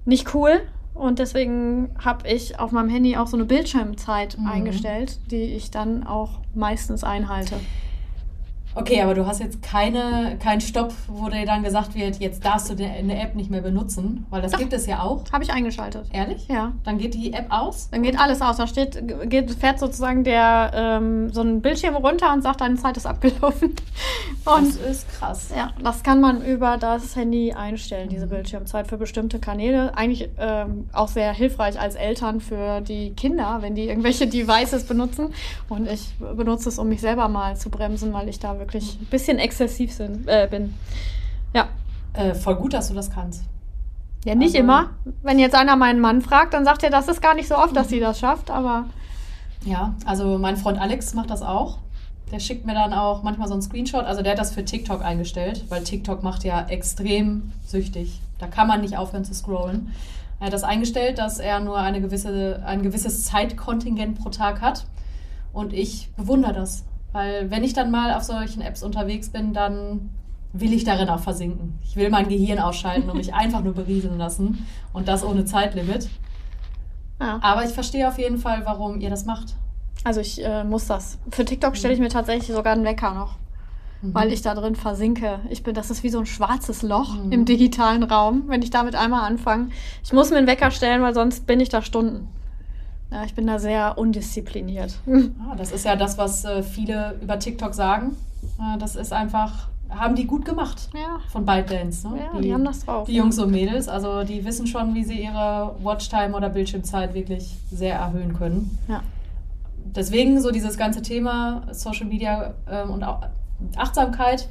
nicht 0.05 0.34
cool. 0.34 0.62
Und 0.95 1.19
deswegen 1.19 1.91
habe 2.05 2.29
ich 2.29 2.59
auf 2.59 2.73
meinem 2.73 2.89
Handy 2.89 3.17
auch 3.17 3.27
so 3.27 3.37
eine 3.37 3.47
Bildschirmzeit 3.47 4.37
mhm. 4.39 4.47
eingestellt, 4.47 5.19
die 5.31 5.55
ich 5.55 5.71
dann 5.71 6.07
auch 6.07 6.41
meistens 6.55 7.05
einhalte. 7.05 7.57
Okay, 8.75 9.02
aber 9.02 9.14
du 9.14 9.26
hast 9.26 9.40
jetzt 9.40 9.62
keine, 9.62 10.37
keinen 10.43 10.61
Stopp, 10.61 10.93
wo 11.08 11.28
dir 11.28 11.44
dann 11.44 11.64
gesagt 11.64 11.94
wird, 11.94 12.20
jetzt 12.20 12.44
darfst 12.44 12.70
du 12.70 12.84
eine 12.84 13.20
App 13.20 13.34
nicht 13.34 13.50
mehr 13.50 13.62
benutzen, 13.62 14.27
weil 14.31 14.43
das 14.43 14.53
Doch, 14.53 14.58
gibt 14.60 14.72
es 14.72 14.86
ja 14.86 15.03
auch. 15.03 15.24
Habe 15.32 15.43
ich 15.43 15.53
eingeschaltet. 15.53 16.06
Ehrlich? 16.12 16.46
Ja. 16.48 16.72
Dann 16.84 16.98
geht 16.98 17.15
die 17.15 17.32
App 17.32 17.46
aus? 17.50 17.89
Dann 17.91 18.03
geht 18.03 18.19
alles 18.19 18.41
aus. 18.41 18.58
Da 18.58 18.69
steht, 18.69 19.03
geht, 19.29 19.50
fährt 19.53 19.81
sozusagen 19.81 20.22
der 20.22 20.70
ähm, 20.74 21.32
so 21.32 21.41
ein 21.41 21.62
Bildschirm 21.62 21.96
runter 21.96 22.32
und 22.32 22.43
sagt, 22.43 22.60
deine 22.60 22.77
Zeit 22.77 22.96
ist 22.96 23.06
abgelaufen. 23.06 23.74
Und 24.44 24.69
das 24.69 24.77
ist 24.77 25.08
krass. 25.19 25.50
Ja, 25.55 25.72
das 25.82 26.03
kann 26.03 26.20
man 26.20 26.43
über 26.43 26.77
das 26.79 27.15
Handy 27.15 27.53
einstellen, 27.53 28.08
diese 28.08 28.27
mhm. 28.27 28.31
Bildschirmzeit 28.31 28.86
für 28.86 28.96
bestimmte 28.96 29.39
Kanäle. 29.39 29.96
Eigentlich 29.96 30.31
ähm, 30.39 30.89
auch 30.93 31.08
sehr 31.08 31.32
hilfreich 31.32 31.79
als 31.79 31.94
Eltern 31.96 32.41
für 32.41 32.81
die 32.81 33.10
Kinder, 33.10 33.58
wenn 33.60 33.74
die 33.74 33.89
irgendwelche 33.89 34.27
Devices 34.29 34.84
benutzen. 34.84 35.34
Und 35.69 35.89
ich 35.91 36.15
benutze 36.19 36.69
es, 36.69 36.79
um 36.79 36.89
mich 36.89 37.00
selber 37.00 37.29
mal 37.29 37.56
zu 37.56 37.69
bremsen, 37.69 38.12
weil 38.12 38.29
ich 38.29 38.39
da 38.39 38.59
wirklich 38.60 38.98
ein 39.00 39.06
bisschen 39.06 39.38
exzessiv 39.38 39.93
sind, 39.93 40.29
äh, 40.29 40.46
bin. 40.48 40.74
Ja. 41.52 41.69
Äh, 42.12 42.34
voll 42.34 42.55
gut, 42.56 42.74
dass 42.74 42.88
du 42.88 42.94
das 42.94 43.10
kannst. 43.10 43.43
Ja, 44.24 44.34
nicht 44.34 44.55
also, 44.55 44.58
immer. 44.58 44.90
Wenn 45.22 45.38
jetzt 45.38 45.55
einer 45.55 45.76
meinen 45.76 45.98
Mann 45.98 46.20
fragt, 46.20 46.55
dann 46.55 46.64
sagt 46.64 46.82
er, 46.84 46.90
das 46.90 47.08
ist 47.08 47.22
gar 47.22 47.34
nicht 47.34 47.48
so 47.48 47.56
oft, 47.56 47.74
dass 47.74 47.88
sie 47.88 47.98
das 47.98 48.20
schafft, 48.20 48.50
aber. 48.50 48.84
Ja, 49.64 49.94
also 50.05 50.38
mein 50.38 50.56
Freund 50.56 50.79
Alex 50.79 51.14
macht 51.14 51.31
das 51.31 51.43
auch. 51.43 51.79
Der 52.31 52.38
schickt 52.38 52.64
mir 52.64 52.74
dann 52.74 52.93
auch 52.93 53.22
manchmal 53.22 53.48
so 53.48 53.55
einen 53.55 53.62
Screenshot. 53.62 54.05
Also 54.05 54.22
der 54.22 54.32
hat 54.32 54.38
das 54.38 54.52
für 54.52 54.64
TikTok 54.64 55.02
eingestellt, 55.02 55.64
weil 55.69 55.82
TikTok 55.82 56.22
macht 56.22 56.44
ja 56.44 56.67
extrem 56.69 57.52
süchtig. 57.67 58.20
Da 58.38 58.46
kann 58.46 58.69
man 58.69 58.82
nicht 58.82 58.96
aufhören 58.96 59.24
zu 59.24 59.34
scrollen. 59.34 59.93
Er 60.38 60.46
hat 60.46 60.52
das 60.52 60.62
eingestellt, 60.62 61.19
dass 61.19 61.38
er 61.38 61.60
nur 61.60 61.79
eine 61.79 62.00
gewisse, 62.00 62.62
ein 62.64 62.82
gewisses 62.82 63.24
Zeitkontingent 63.24 64.19
pro 64.20 64.29
Tag 64.29 64.60
hat. 64.60 64.86
Und 65.52 65.72
ich 65.72 66.08
bewundere 66.17 66.52
das. 66.52 66.84
Weil 67.12 67.50
wenn 67.50 67.64
ich 67.64 67.72
dann 67.72 67.90
mal 67.90 68.14
auf 68.14 68.22
solchen 68.22 68.62
Apps 68.62 68.82
unterwegs 68.82 69.31
bin, 69.31 69.52
dann 69.52 70.10
will 70.52 70.72
ich 70.72 70.84
darin 70.84 71.08
auch 71.08 71.20
versinken. 71.20 71.79
Ich 71.82 71.96
will 71.96 72.10
mein 72.10 72.29
Gehirn 72.29 72.58
ausschalten 72.58 73.08
und 73.10 73.17
mich 73.17 73.34
einfach 73.34 73.62
nur 73.62 73.74
berieseln 73.74 74.19
lassen. 74.19 74.67
Und 74.93 75.08
das 75.08 75.24
ohne 75.24 75.44
Zeitlimit. 75.44 76.08
Ja. 77.20 77.38
Aber 77.43 77.64
ich 77.64 77.70
verstehe 77.70 78.08
auf 78.08 78.19
jeden 78.19 78.38
Fall, 78.38 78.62
warum 78.64 79.00
ihr 79.00 79.10
das 79.10 79.26
macht. 79.26 79.55
Also 80.05 80.20
ich 80.20 80.43
äh, 80.44 80.64
muss 80.64 80.86
das. 80.86 81.19
Für 81.31 81.44
TikTok 81.44 81.76
stelle 81.76 81.94
ich 81.94 82.00
mir 82.00 82.08
tatsächlich 82.08 82.55
sogar 82.55 82.72
einen 82.72 82.84
Wecker 82.84 83.12
noch. 83.12 83.36
Mhm. 84.02 84.14
Weil 84.14 84.32
ich 84.32 84.43
da 84.43 84.55
drin 84.55 84.74
versinke. 84.74 85.40
Ich 85.50 85.62
bin, 85.62 85.74
das 85.74 85.90
ist 85.90 86.02
wie 86.02 86.08
so 86.08 86.19
ein 86.19 86.26
schwarzes 86.26 86.82
Loch 86.82 87.17
mhm. 87.17 87.32
im 87.32 87.44
digitalen 87.44 88.02
Raum, 88.02 88.44
wenn 88.46 88.62
ich 88.62 88.70
damit 88.70 88.94
einmal 88.94 89.29
anfange. 89.29 89.69
Ich 90.02 90.12
muss 90.12 90.31
mir 90.31 90.38
einen 90.38 90.46
Wecker 90.46 90.70
stellen, 90.70 91.02
weil 91.02 91.14
sonst 91.14 91.46
bin 91.46 91.60
ich 91.60 91.69
da 91.69 91.82
Stunden. 91.82 92.29
Ja, 93.10 93.24
ich 93.24 93.34
bin 93.34 93.46
da 93.46 93.58
sehr 93.58 93.98
undiszipliniert. 93.98 94.98
Ah, 95.08 95.56
das 95.56 95.72
ist 95.72 95.84
ja 95.84 95.96
das, 95.96 96.17
was 96.17 96.44
äh, 96.44 96.62
viele 96.62 97.19
über 97.20 97.38
TikTok 97.38 97.74
sagen. 97.74 98.17
Äh, 98.58 98.79
das 98.79 98.94
ist 98.96 99.12
einfach 99.12 99.69
haben 99.90 100.14
die 100.14 100.26
gut 100.26 100.44
gemacht. 100.44 100.88
Ja. 100.94 101.19
Von 101.31 101.44
ByteDance. 101.44 102.08
Ne? 102.08 102.19
Ja, 102.19 102.38
die, 102.38 102.43
die, 102.43 102.55
haben 102.55 102.64
das 102.64 102.84
drauf. 102.84 103.06
Die 103.08 103.17
Jungs 103.17 103.38
und 103.38 103.50
Mädels, 103.50 103.88
also 103.88 104.22
die 104.22 104.44
wissen 104.44 104.69
schon, 104.69 104.94
wie 104.94 105.05
sie 105.05 105.20
ihre 105.20 105.74
Watchtime 105.82 106.36
oder 106.36 106.48
Bildschirmzeit 106.48 107.12
wirklich 107.14 107.56
sehr 107.70 107.96
erhöhen 107.96 108.34
können. 108.34 108.79
Ja. 108.88 109.02
Deswegen 109.84 110.40
so 110.40 110.52
dieses 110.52 110.79
ganze 110.79 111.02
Thema 111.02 111.62
Social 111.72 112.06
Media 112.06 112.55
ähm, 112.70 112.90
und 112.90 113.02
auch 113.02 113.22
Achtsamkeit 113.76 114.48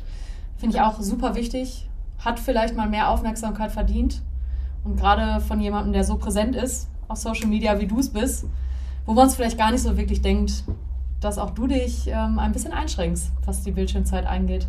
finde 0.57 0.75
ich 0.75 0.81
auch 0.81 0.99
super 0.99 1.35
wichtig. 1.35 1.87
Hat 2.19 2.39
vielleicht 2.39 2.75
mal 2.75 2.89
mehr 2.89 3.09
Aufmerksamkeit 3.09 3.71
verdient. 3.71 4.21
Und 4.83 4.97
gerade 4.97 5.39
von 5.39 5.61
jemandem, 5.61 5.93
der 5.93 6.03
so 6.03 6.17
präsent 6.17 6.55
ist 6.55 6.89
auf 7.09 7.17
Social 7.17 7.47
Media, 7.47 7.77
wie 7.79 7.87
du 7.87 7.99
es 7.99 8.09
bist, 8.09 8.45
wo 9.05 9.13
man 9.13 9.27
es 9.27 9.35
vielleicht 9.35 9.57
gar 9.57 9.71
nicht 9.71 9.81
so 9.81 9.97
wirklich 9.97 10.21
denkt, 10.21 10.63
dass 11.19 11.37
auch 11.37 11.49
du 11.49 11.67
dich 11.67 12.07
ähm, 12.07 12.39
ein 12.39 12.53
bisschen 12.53 12.71
einschränkst, 12.71 13.31
was 13.45 13.63
die 13.63 13.71
Bildschirmzeit 13.71 14.25
angeht. 14.25 14.67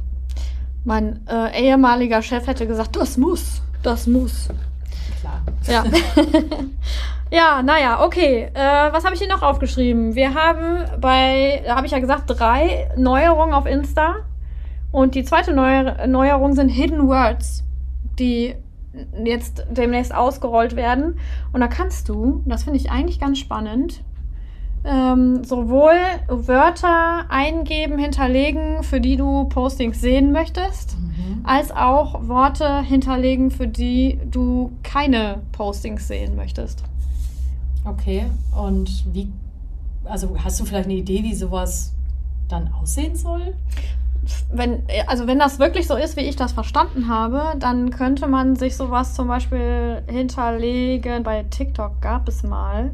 Mein 0.85 1.21
äh, 1.29 1.69
ehemaliger 1.69 2.23
Chef 2.23 2.47
hätte 2.47 2.67
gesagt, 2.67 2.97
das 2.97 3.17
muss, 3.17 3.63
das 3.83 4.07
muss. 4.07 4.49
Klar. 5.21 5.43
Ja. 5.69 5.85
ja, 7.31 7.63
naja, 7.63 8.03
okay. 8.03 8.51
Äh, 8.55 8.93
was 8.93 9.05
habe 9.05 9.15
ich 9.15 9.21
hier 9.21 9.29
noch 9.29 9.43
aufgeschrieben? 9.43 10.15
Wir 10.15 10.35
haben 10.35 11.01
bei, 11.01 11.63
da 11.67 11.77
habe 11.77 11.87
ich 11.87 11.93
ja 11.93 11.99
gesagt, 11.99 12.25
drei 12.27 12.91
Neuerungen 12.97 13.55
auf 13.55 13.67
Insta. 13.67 14.17
Und 14.91 15.15
die 15.15 15.23
zweite 15.23 15.53
Neu 15.53 16.07
Neuerung 16.07 16.55
sind 16.55 16.69
Hidden 16.69 17.07
Words, 17.07 17.63
die 18.19 18.57
jetzt 19.25 19.65
demnächst 19.71 20.15
ausgerollt 20.15 20.77
werden. 20.77 21.19
Und 21.53 21.61
da 21.61 21.69
kannst 21.69 22.09
du, 22.09 22.43
das 22.47 22.65
finde 22.65 22.79
ich 22.79 22.91
eigentlich 22.91 23.21
ganz 23.21 23.39
spannend, 23.39 24.03
ähm, 24.85 25.45
sowohl 25.45 25.95
Wörter 26.29 27.27
eingeben, 27.29 27.99
hinterlegen, 27.99 28.83
für 28.83 29.01
die 29.01 29.17
du 29.17 29.45
Postings 29.45 30.01
sehen 30.01 30.33
möchtest, 30.33 30.97
mhm. 30.99 31.45
als 31.45 31.71
auch 31.71 32.27
Worte 32.29 32.83
hinterlegen, 32.83 33.51
für 33.51 33.69
die 33.69 34.19
du 34.31 34.73
keine 34.83 35.43
Postings 35.53 36.09
sehen 36.09 36.35
möchtest. 36.35 36.83
Okay, 37.85 38.27
und 38.57 39.05
wie, 39.13 39.31
also 40.05 40.37
hast 40.43 40.61
du 40.61 40.65
vielleicht 40.65 40.87
eine 40.87 40.95
Idee, 40.95 41.23
wie 41.23 41.35
sowas 41.35 41.93
dann 42.49 42.73
aussehen 42.73 43.17
soll? 43.17 43.55
Wenn, 44.53 44.83
also 45.07 45.27
wenn 45.27 45.39
das 45.39 45.59
wirklich 45.59 45.87
so 45.87 45.97
ist, 45.97 46.17
wie 46.17 46.21
ich 46.23 46.37
das 46.37 46.53
verstanden 46.53 47.09
habe, 47.09 47.59
dann 47.59 47.91
könnte 47.91 48.27
man 48.27 48.57
sich 48.57 48.77
sowas 48.77 49.15
zum 49.15 49.29
Beispiel 49.29 50.03
hinterlegen. 50.09 51.23
Bei 51.23 51.45
TikTok 51.45 52.01
gab 52.01 52.29
es 52.29 52.43
mal 52.43 52.91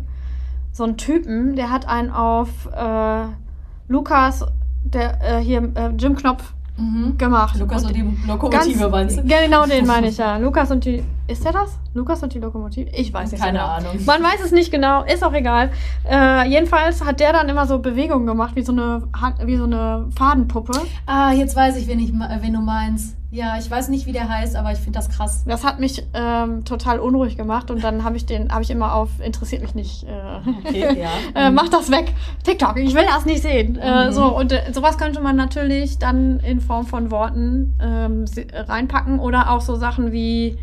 so 0.72 0.84
einen 0.84 0.96
Typen, 0.96 1.56
der 1.56 1.70
hat 1.70 1.88
einen 1.88 2.10
auf 2.10 2.48
äh, 2.66 3.24
Lukas, 3.88 4.44
der 4.84 5.18
äh, 5.22 5.42
hier 5.42 5.62
äh, 5.74 5.88
Jim 5.98 6.16
Knopf 6.16 6.52
mhm. 6.76 7.16
gemacht. 7.18 7.58
Lukas 7.58 7.82
und, 7.82 7.88
und 7.88 7.96
die 7.96 8.28
Lokomotive 8.28 8.88
meinst 8.88 9.18
du? 9.18 9.22
Genau 9.22 9.66
den 9.66 9.86
meine 9.86 10.08
ich 10.08 10.18
ja. 10.18 10.36
Lukas 10.36 10.70
und 10.70 10.84
die. 10.84 11.02
Ist 11.28 11.44
der 11.44 11.52
das? 11.52 11.78
Lukas 11.92 12.22
und 12.22 12.32
die 12.34 12.38
Lokomotive? 12.38 12.90
Ich 12.90 13.12
weiß 13.12 13.32
nicht. 13.32 13.42
Keine 13.42 13.58
genau. 13.58 13.70
Ahnung. 13.70 14.04
Man 14.04 14.22
weiß 14.22 14.40
es 14.44 14.52
nicht 14.52 14.70
genau, 14.70 15.02
ist 15.02 15.24
auch 15.24 15.32
egal. 15.32 15.70
Äh, 16.08 16.48
jedenfalls 16.48 17.04
hat 17.04 17.18
der 17.18 17.32
dann 17.32 17.48
immer 17.48 17.66
so 17.66 17.80
Bewegungen 17.80 18.26
gemacht, 18.26 18.54
wie 18.54 18.62
so 18.62 18.72
eine, 18.72 19.02
wie 19.44 19.56
so 19.56 19.64
eine 19.64 20.06
Fadenpuppe. 20.16 20.72
Ah, 21.06 21.32
jetzt 21.32 21.56
weiß 21.56 21.76
ich, 21.78 21.88
wen, 21.88 21.98
ich, 21.98 22.12
wen 22.12 22.52
du 22.52 22.60
meinst. 22.60 23.16
Ja, 23.32 23.58
ich 23.58 23.68
weiß 23.68 23.88
nicht, 23.88 24.06
wie 24.06 24.12
der 24.12 24.28
heißt, 24.28 24.54
aber 24.54 24.70
ich 24.70 24.78
finde 24.78 24.98
das 24.98 25.10
krass. 25.10 25.44
Das 25.46 25.64
hat 25.64 25.80
mich 25.80 26.06
ähm, 26.14 26.64
total 26.64 27.00
unruhig 27.00 27.36
gemacht 27.36 27.72
und 27.72 27.82
dann 27.82 28.04
habe 28.04 28.16
ich 28.16 28.24
den, 28.24 28.52
habe 28.52 28.62
ich 28.62 28.70
immer 28.70 28.94
auf 28.94 29.10
interessiert 29.20 29.62
mich 29.62 29.74
nicht. 29.74 30.04
Äh, 30.04 30.48
okay, 30.64 30.96
ja. 31.34 31.48
äh, 31.48 31.50
mach 31.50 31.68
das 31.68 31.90
weg. 31.90 32.14
TikTok, 32.44 32.76
ich 32.76 32.94
will 32.94 33.04
das 33.04 33.26
nicht 33.26 33.42
sehen. 33.42 33.76
Äh, 33.76 34.04
mhm. 34.04 34.08
Äh, 34.10 34.12
so 34.12 34.26
und 34.26 34.52
äh, 34.52 34.72
sowas 34.72 34.96
könnte 34.96 35.20
man 35.20 35.34
natürlich 35.34 35.98
dann 35.98 36.38
in 36.40 36.60
Form 36.60 36.86
von 36.86 37.10
Worten 37.10 37.74
ähm, 37.82 38.24
reinpacken 38.54 39.18
oder 39.18 39.50
auch 39.50 39.60
so 39.60 39.74
Sachen 39.74 40.12
wie 40.12 40.56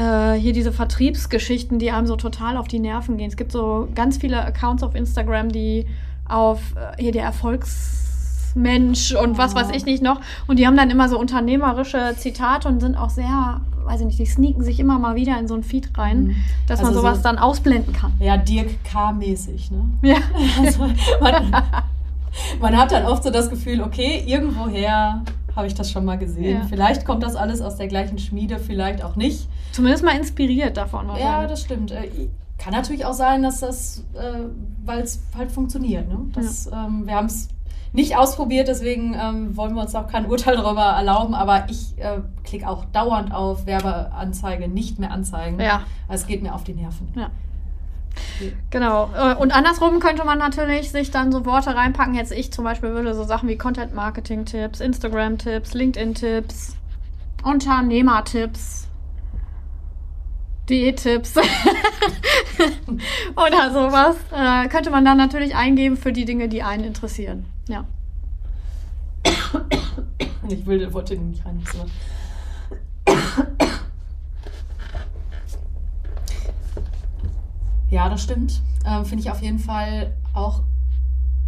äh, 0.00 0.38
hier 0.38 0.52
diese 0.52 0.72
Vertriebsgeschichten, 0.72 1.78
die 1.78 1.90
einem 1.90 2.06
so 2.06 2.16
total 2.16 2.56
auf 2.56 2.68
die 2.68 2.78
Nerven 2.78 3.18
gehen. 3.18 3.28
Es 3.28 3.36
gibt 3.36 3.52
so 3.52 3.88
ganz 3.94 4.16
viele 4.18 4.42
Accounts 4.42 4.82
auf 4.82 4.94
Instagram, 4.94 5.50
die 5.50 5.86
auf 6.26 6.60
äh, 6.76 7.00
hier 7.02 7.12
der 7.12 7.24
Erfolgs 7.24 7.96
Mensch 8.56 9.14
und 9.14 9.38
was 9.38 9.54
weiß 9.54 9.68
ich 9.70 9.84
nicht 9.84 10.02
noch. 10.02 10.20
Und 10.48 10.58
die 10.58 10.66
haben 10.66 10.76
dann 10.76 10.90
immer 10.90 11.08
so 11.08 11.20
unternehmerische 11.20 12.14
Zitate 12.16 12.66
und 12.66 12.80
sind 12.80 12.96
auch 12.96 13.10
sehr, 13.10 13.60
weiß 13.84 14.00
ich 14.00 14.06
nicht, 14.06 14.18
die 14.18 14.26
sneaken 14.26 14.64
sich 14.64 14.80
immer 14.80 14.98
mal 14.98 15.14
wieder 15.14 15.38
in 15.38 15.46
so 15.46 15.54
ein 15.54 15.62
Feed 15.62 15.96
rein, 15.96 16.24
mhm. 16.24 16.36
dass 16.66 16.80
also 16.80 16.90
man 16.90 17.00
sowas 17.00 17.16
so, 17.18 17.22
dann 17.22 17.38
ausblenden 17.38 17.92
kann. 17.92 18.12
Ja, 18.18 18.36
Dirk 18.36 18.82
K-mäßig, 18.82 19.70
ne? 19.70 19.84
Ja. 20.02 20.16
Also 20.64 20.88
man, 21.20 21.52
man, 22.60 22.76
hat 22.76 22.90
dann 22.90 23.04
oft 23.04 23.22
so 23.22 23.30
das 23.30 23.50
Gefühl, 23.50 23.82
okay, 23.82 24.24
irgendwoher 24.26 25.22
habe 25.60 25.68
ich 25.68 25.74
das 25.74 25.90
schon 25.90 26.04
mal 26.04 26.18
gesehen. 26.18 26.60
Ja. 26.60 26.66
Vielleicht 26.68 27.04
kommt 27.04 27.22
das 27.22 27.36
alles 27.36 27.60
aus 27.60 27.76
der 27.76 27.86
gleichen 27.86 28.18
Schmiede, 28.18 28.58
vielleicht 28.58 29.04
auch 29.04 29.16
nicht. 29.16 29.48
Zumindest 29.72 30.04
mal 30.04 30.16
inspiriert 30.16 30.76
davon. 30.76 31.08
Ja, 31.18 31.46
das 31.46 31.62
stimmt. 31.62 31.92
Äh, 31.92 32.08
kann 32.58 32.72
natürlich 32.72 33.04
auch 33.04 33.14
sein, 33.14 33.42
dass 33.42 33.60
das, 33.60 34.04
äh, 34.14 34.44
weil 34.84 35.00
es 35.00 35.22
halt 35.36 35.52
funktioniert. 35.52 36.08
Ne? 36.08 36.18
Das, 36.34 36.66
ja. 36.70 36.86
ähm, 36.86 37.06
wir 37.06 37.14
haben 37.14 37.26
es 37.26 37.48
nicht 37.92 38.16
ausprobiert, 38.16 38.68
deswegen 38.68 39.14
ähm, 39.20 39.56
wollen 39.56 39.74
wir 39.74 39.82
uns 39.82 39.94
auch 39.94 40.06
kein 40.06 40.26
Urteil 40.26 40.56
darüber 40.56 40.84
erlauben, 40.84 41.34
aber 41.34 41.68
ich 41.68 41.98
äh, 41.98 42.20
klicke 42.44 42.68
auch 42.68 42.84
dauernd 42.86 43.32
auf 43.32 43.66
Werbeanzeige, 43.66 44.68
nicht 44.68 44.98
mehr 44.98 45.10
anzeigen. 45.10 45.58
Ja. 45.58 45.82
Es 46.08 46.26
geht 46.26 46.42
mir 46.42 46.54
auf 46.54 46.64
die 46.64 46.74
Nerven. 46.74 47.08
Ja. 47.16 47.30
Genau. 48.70 49.10
Äh, 49.14 49.34
und 49.34 49.54
andersrum 49.54 50.00
könnte 50.00 50.24
man 50.24 50.38
natürlich 50.38 50.90
sich 50.90 51.10
dann 51.10 51.32
so 51.32 51.44
Worte 51.44 51.74
reinpacken. 51.74 52.14
Jetzt 52.14 52.32
ich 52.32 52.52
zum 52.52 52.64
Beispiel 52.64 52.90
würde 52.90 53.14
so 53.14 53.24
Sachen 53.24 53.48
wie 53.48 53.56
Content-Marketing-Tipps, 53.56 54.80
Instagram-Tipps, 54.80 55.74
LinkedIn-Tipps, 55.74 56.76
Unternehmer-Tipps, 57.44 58.88
Diät-Tipps 60.68 61.36
oder 63.36 63.72
sowas. 63.72 64.16
Äh, 64.32 64.68
könnte 64.68 64.90
man 64.90 65.04
dann 65.04 65.16
natürlich 65.16 65.54
eingeben 65.54 65.96
für 65.96 66.12
die 66.12 66.24
Dinge, 66.24 66.48
die 66.48 66.62
einen 66.62 66.84
interessieren. 66.84 67.46
Ja. 67.68 67.84
Ich 70.48 70.66
will 70.66 70.78
den 70.78 70.92
Wort 70.92 71.10
nicht 71.10 71.44
rein. 71.44 71.62
Ja, 77.90 78.08
das 78.08 78.22
stimmt. 78.22 78.62
Ähm, 78.86 79.04
Finde 79.04 79.24
ich 79.24 79.30
auf 79.30 79.42
jeden 79.42 79.58
Fall 79.58 80.12
auch 80.32 80.62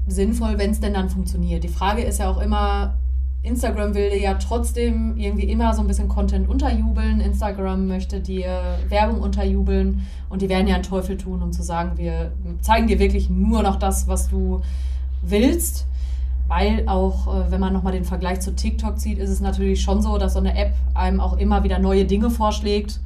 sinnvoll, 0.06 0.58
wenn 0.58 0.70
es 0.70 0.80
denn 0.80 0.94
dann 0.94 1.08
funktioniert. 1.08 1.64
Die 1.64 1.68
Frage 1.68 2.02
ist 2.02 2.18
ja 2.18 2.28
auch 2.28 2.40
immer, 2.40 2.94
Instagram 3.42 3.94
will 3.94 4.10
dir 4.10 4.20
ja 4.20 4.34
trotzdem 4.34 5.16
irgendwie 5.16 5.44
immer 5.44 5.74
so 5.74 5.80
ein 5.80 5.86
bisschen 5.88 6.08
Content 6.08 6.48
unterjubeln. 6.48 7.20
Instagram 7.20 7.86
möchte 7.88 8.20
dir 8.20 8.78
Werbung 8.88 9.20
unterjubeln 9.20 10.06
und 10.28 10.42
die 10.42 10.48
werden 10.48 10.68
ja 10.68 10.76
einen 10.76 10.84
Teufel 10.84 11.16
tun, 11.16 11.42
um 11.42 11.52
zu 11.52 11.62
sagen, 11.62 11.96
wir 11.96 12.32
zeigen 12.60 12.86
dir 12.86 12.98
wirklich 12.98 13.30
nur 13.30 13.62
noch 13.62 13.76
das, 13.76 14.06
was 14.08 14.28
du 14.28 14.62
willst. 15.22 15.86
Weil 16.48 16.86
auch, 16.86 17.34
äh, 17.34 17.50
wenn 17.50 17.60
man 17.60 17.72
nochmal 17.72 17.92
den 17.92 18.04
Vergleich 18.04 18.40
zu 18.40 18.54
TikTok 18.54 18.98
zieht, 18.98 19.18
ist 19.18 19.30
es 19.30 19.40
natürlich 19.40 19.80
schon 19.80 20.02
so, 20.02 20.18
dass 20.18 20.34
so 20.34 20.40
eine 20.40 20.56
App 20.56 20.74
einem 20.92 21.20
auch 21.20 21.38
immer 21.38 21.64
wieder 21.64 21.78
neue 21.78 22.04
Dinge 22.04 22.30
vorschlägt, 22.30 23.00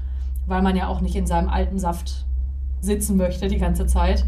weil 0.47 0.63
man 0.63 0.75
ja 0.75 0.89
auch 0.89 1.01
nicht 1.01 1.15
in 1.15 1.27
seinem 1.27 1.49
alten 1.49 1.79
Saft 1.79 2.26
sitzen 2.81 3.17
möchte 3.17 3.49
die 3.49 3.59
ganze 3.59 3.87
Zeit. 3.87 4.25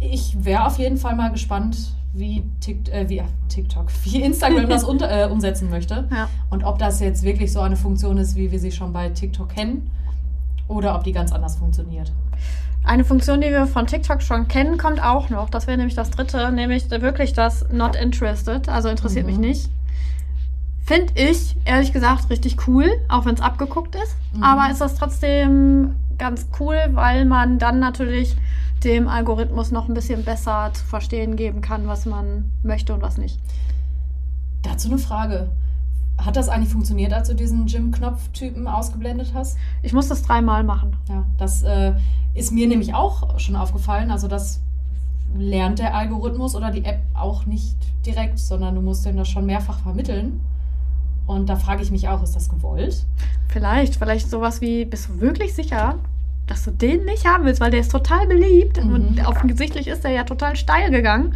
Ich 0.00 0.44
wäre 0.44 0.66
auf 0.66 0.78
jeden 0.78 0.96
Fall 0.96 1.14
mal 1.16 1.30
gespannt, 1.30 1.94
wie, 2.12 2.44
Tick, 2.60 2.88
äh, 2.92 3.08
wie 3.08 3.22
TikTok, 3.48 3.86
wie 4.04 4.22
Instagram 4.22 4.68
das 4.68 4.84
unter, 4.84 5.10
äh, 5.10 5.28
umsetzen 5.28 5.70
möchte. 5.70 6.08
Ja. 6.10 6.28
Und 6.50 6.64
ob 6.64 6.78
das 6.78 7.00
jetzt 7.00 7.22
wirklich 7.22 7.52
so 7.52 7.60
eine 7.60 7.76
Funktion 7.76 8.18
ist, 8.18 8.36
wie 8.36 8.50
wir 8.52 8.58
sie 8.58 8.72
schon 8.72 8.92
bei 8.92 9.08
TikTok 9.10 9.48
kennen, 9.50 9.90
oder 10.68 10.94
ob 10.94 11.04
die 11.04 11.12
ganz 11.12 11.32
anders 11.32 11.56
funktioniert. 11.56 12.12
Eine 12.84 13.04
Funktion, 13.04 13.40
die 13.40 13.50
wir 13.50 13.66
von 13.66 13.86
TikTok 13.86 14.22
schon 14.22 14.48
kennen, 14.48 14.76
kommt 14.76 15.02
auch 15.02 15.30
noch. 15.30 15.48
Das 15.48 15.66
wäre 15.66 15.76
nämlich 15.76 15.94
das 15.94 16.10
dritte, 16.10 16.52
nämlich 16.52 16.90
wirklich 16.90 17.32
das 17.32 17.66
Not 17.70 17.96
Interested, 17.96 18.68
also 18.68 18.88
interessiert 18.88 19.26
mhm. 19.26 19.32
mich 19.32 19.38
nicht. 19.38 19.70
Finde 20.84 21.14
ich, 21.14 21.56
ehrlich 21.64 21.94
gesagt, 21.94 22.28
richtig 22.28 22.68
cool, 22.68 22.90
auch 23.08 23.24
wenn 23.24 23.34
es 23.34 23.40
abgeguckt 23.40 23.94
ist. 23.94 24.16
Mhm. 24.34 24.42
Aber 24.42 24.70
ist 24.70 24.82
das 24.82 24.96
trotzdem 24.96 25.94
ganz 26.18 26.48
cool, 26.58 26.78
weil 26.92 27.24
man 27.24 27.58
dann 27.58 27.78
natürlich 27.78 28.36
dem 28.82 29.08
Algorithmus 29.08 29.70
noch 29.70 29.88
ein 29.88 29.94
bisschen 29.94 30.24
besser 30.24 30.70
zu 30.74 30.84
verstehen 30.84 31.36
geben 31.36 31.60
kann, 31.60 31.86
was 31.86 32.06
man 32.06 32.52
möchte 32.62 32.94
und 32.94 33.02
was 33.02 33.18
nicht. 33.18 33.38
Dazu 34.62 34.88
eine 34.88 34.98
Frage. 34.98 35.48
Hat 36.18 36.36
das 36.36 36.48
eigentlich 36.48 36.70
funktioniert, 36.70 37.12
als 37.12 37.28
du 37.28 37.34
diesen 37.34 37.66
Jim-Knopf-Typen 37.66 38.68
ausgeblendet 38.68 39.32
hast? 39.34 39.58
Ich 39.82 39.92
muss 39.92 40.08
das 40.08 40.22
dreimal 40.22 40.62
machen. 40.62 40.96
Ja, 41.08 41.24
das 41.38 41.62
äh, 41.62 41.94
ist 42.34 42.52
mir 42.52 42.68
nämlich 42.68 42.94
auch 42.94 43.38
schon 43.40 43.56
aufgefallen. 43.56 44.10
Also 44.10 44.28
das 44.28 44.60
lernt 45.36 45.80
der 45.80 45.94
Algorithmus 45.94 46.54
oder 46.54 46.70
die 46.70 46.84
App 46.84 47.00
auch 47.14 47.46
nicht 47.46 47.76
direkt, 48.06 48.38
sondern 48.38 48.74
du 48.76 48.80
musst 48.80 49.04
den 49.04 49.16
das 49.16 49.28
schon 49.28 49.46
mehrfach 49.46 49.80
vermitteln. 49.80 50.40
Und 51.26 51.48
da 51.48 51.56
frage 51.56 51.82
ich 51.82 51.90
mich 51.90 52.08
auch, 52.08 52.22
ist 52.22 52.36
das 52.36 52.48
gewollt? 52.48 53.04
Vielleicht, 53.48 53.96
vielleicht 53.96 54.30
sowas 54.30 54.60
wie, 54.60 54.84
bist 54.84 55.08
du 55.08 55.20
wirklich 55.20 55.54
sicher, 55.54 55.96
dass 56.46 56.64
du 56.64 56.70
den 56.70 57.04
nicht 57.04 57.26
haben 57.26 57.44
willst, 57.44 57.60
weil 57.60 57.70
der 57.70 57.80
ist 57.80 57.90
total 57.90 58.26
beliebt 58.26 58.84
mhm. 58.84 58.92
und 58.92 59.26
offensichtlich 59.26 59.88
ist 59.88 60.04
er 60.04 60.10
ja 60.10 60.24
total 60.24 60.56
steil 60.56 60.90
gegangen. 60.90 61.34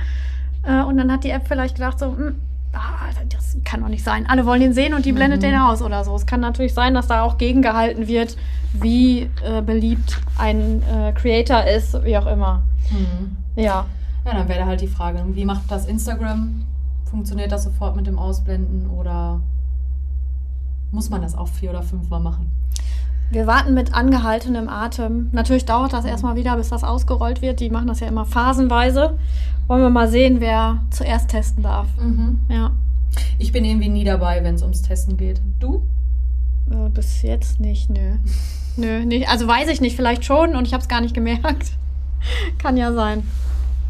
Äh, 0.62 0.83
und 0.83 0.99
dann 0.99 1.11
hat 1.11 1.25
die 1.25 1.30
App 1.30 1.47
vielleicht 1.49 1.76
gedacht 1.76 1.99
so, 1.99 2.07
hm, 2.07 2.37
ah, 2.73 3.09
das 3.30 3.57
kann 3.64 3.80
doch 3.80 3.88
nicht 3.88 4.04
sein. 4.04 4.26
Alle 4.28 4.45
wollen 4.45 4.61
ihn 4.62 4.73
sehen 4.75 4.95
und 4.95 5.07
die 5.07 5.12
blendet 5.12 5.40
mhm. 5.40 5.47
den 5.47 5.54
aus 5.57 5.80
oder 5.80 6.04
so. 6.04 6.14
Es 6.14 6.26
kann 6.26 6.40
natürlich 6.40 6.75
sein, 6.75 6.95
dass 6.95 7.07
da 7.07 7.23
auch 7.23 7.38
gegengehalten 7.38 8.07
wird, 8.09 8.37
wie 8.75 9.30
äh, 9.42 9.62
beliebt 9.62 10.21
ein 10.37 10.83
äh, 10.83 11.12
Creator 11.12 11.64
ist, 11.64 12.04
wie 12.04 12.16
auch 12.18 12.26
immer. 12.26 12.62
Mhm. 12.90 13.37
Ja. 13.57 13.87
Ja, 14.25 14.35
dann 14.35 14.49
wäre 14.49 14.66
halt 14.66 14.83
die 14.83 14.88
Frage, 14.88 15.25
wie 15.33 15.45
macht 15.47 15.71
das 15.71 15.87
Instagram? 15.87 16.66
Funktioniert 17.09 17.50
das 17.50 17.64
sofort 17.64 17.97
mit 17.97 18.07
dem 18.07 18.18
Ausblenden 18.18 18.90
oder 18.90 19.40
muss 20.90 21.11
man 21.11 21.23
das 21.23 21.37
auch 21.37 21.49
vier 21.49 21.71
oder 21.71 21.83
fünfmal 21.83 22.21
machen? 22.21 22.50
Wir 23.30 23.47
warten 23.47 23.75
mit 23.75 23.92
angehaltenem 23.92 24.68
Atem. 24.68 25.28
Natürlich 25.33 25.66
dauert 25.66 25.92
das 25.92 26.07
erstmal 26.07 26.37
wieder, 26.37 26.57
bis 26.57 26.71
das 26.71 26.83
ausgerollt 26.83 27.42
wird. 27.42 27.61
Die 27.61 27.68
machen 27.68 27.88
das 27.88 28.00
ja 28.00 28.07
immer 28.07 28.25
phasenweise. 28.25 29.18
Wollen 29.66 29.83
wir 29.83 29.90
mal 29.90 30.09
sehen, 30.09 30.40
wer 30.40 30.80
zuerst 30.90 31.28
testen 31.28 31.62
darf. 31.62 31.88
Mhm. 31.99 32.40
Ja. 32.49 32.71
Ich 33.38 33.52
bin 33.52 33.64
irgendwie 33.64 33.90
nie 33.90 34.04
dabei, 34.04 34.42
wenn 34.42 34.54
es 34.54 34.62
ums 34.62 34.80
Testen 34.80 35.18
geht. 35.18 35.42
Du? 35.59 35.83
Äh, 36.71 36.88
bis 36.88 37.21
jetzt 37.23 37.61
nicht, 37.61 37.90
nö. 37.90 38.16
nö, 38.76 39.04
nicht. 39.04 39.28
Also 39.28 39.47
weiß 39.47 39.68
ich 39.68 39.83
nicht, 39.83 39.97
vielleicht 39.97 40.25
schon 40.25 40.57
und 40.57 40.66
ich 40.66 40.73
habe 40.73 40.83
es 40.83 40.88
gar 40.88 41.02
nicht 41.02 41.14
gemerkt. 41.14 41.73
Kann 42.59 42.78
ja 42.78 42.92
sein. 42.92 43.25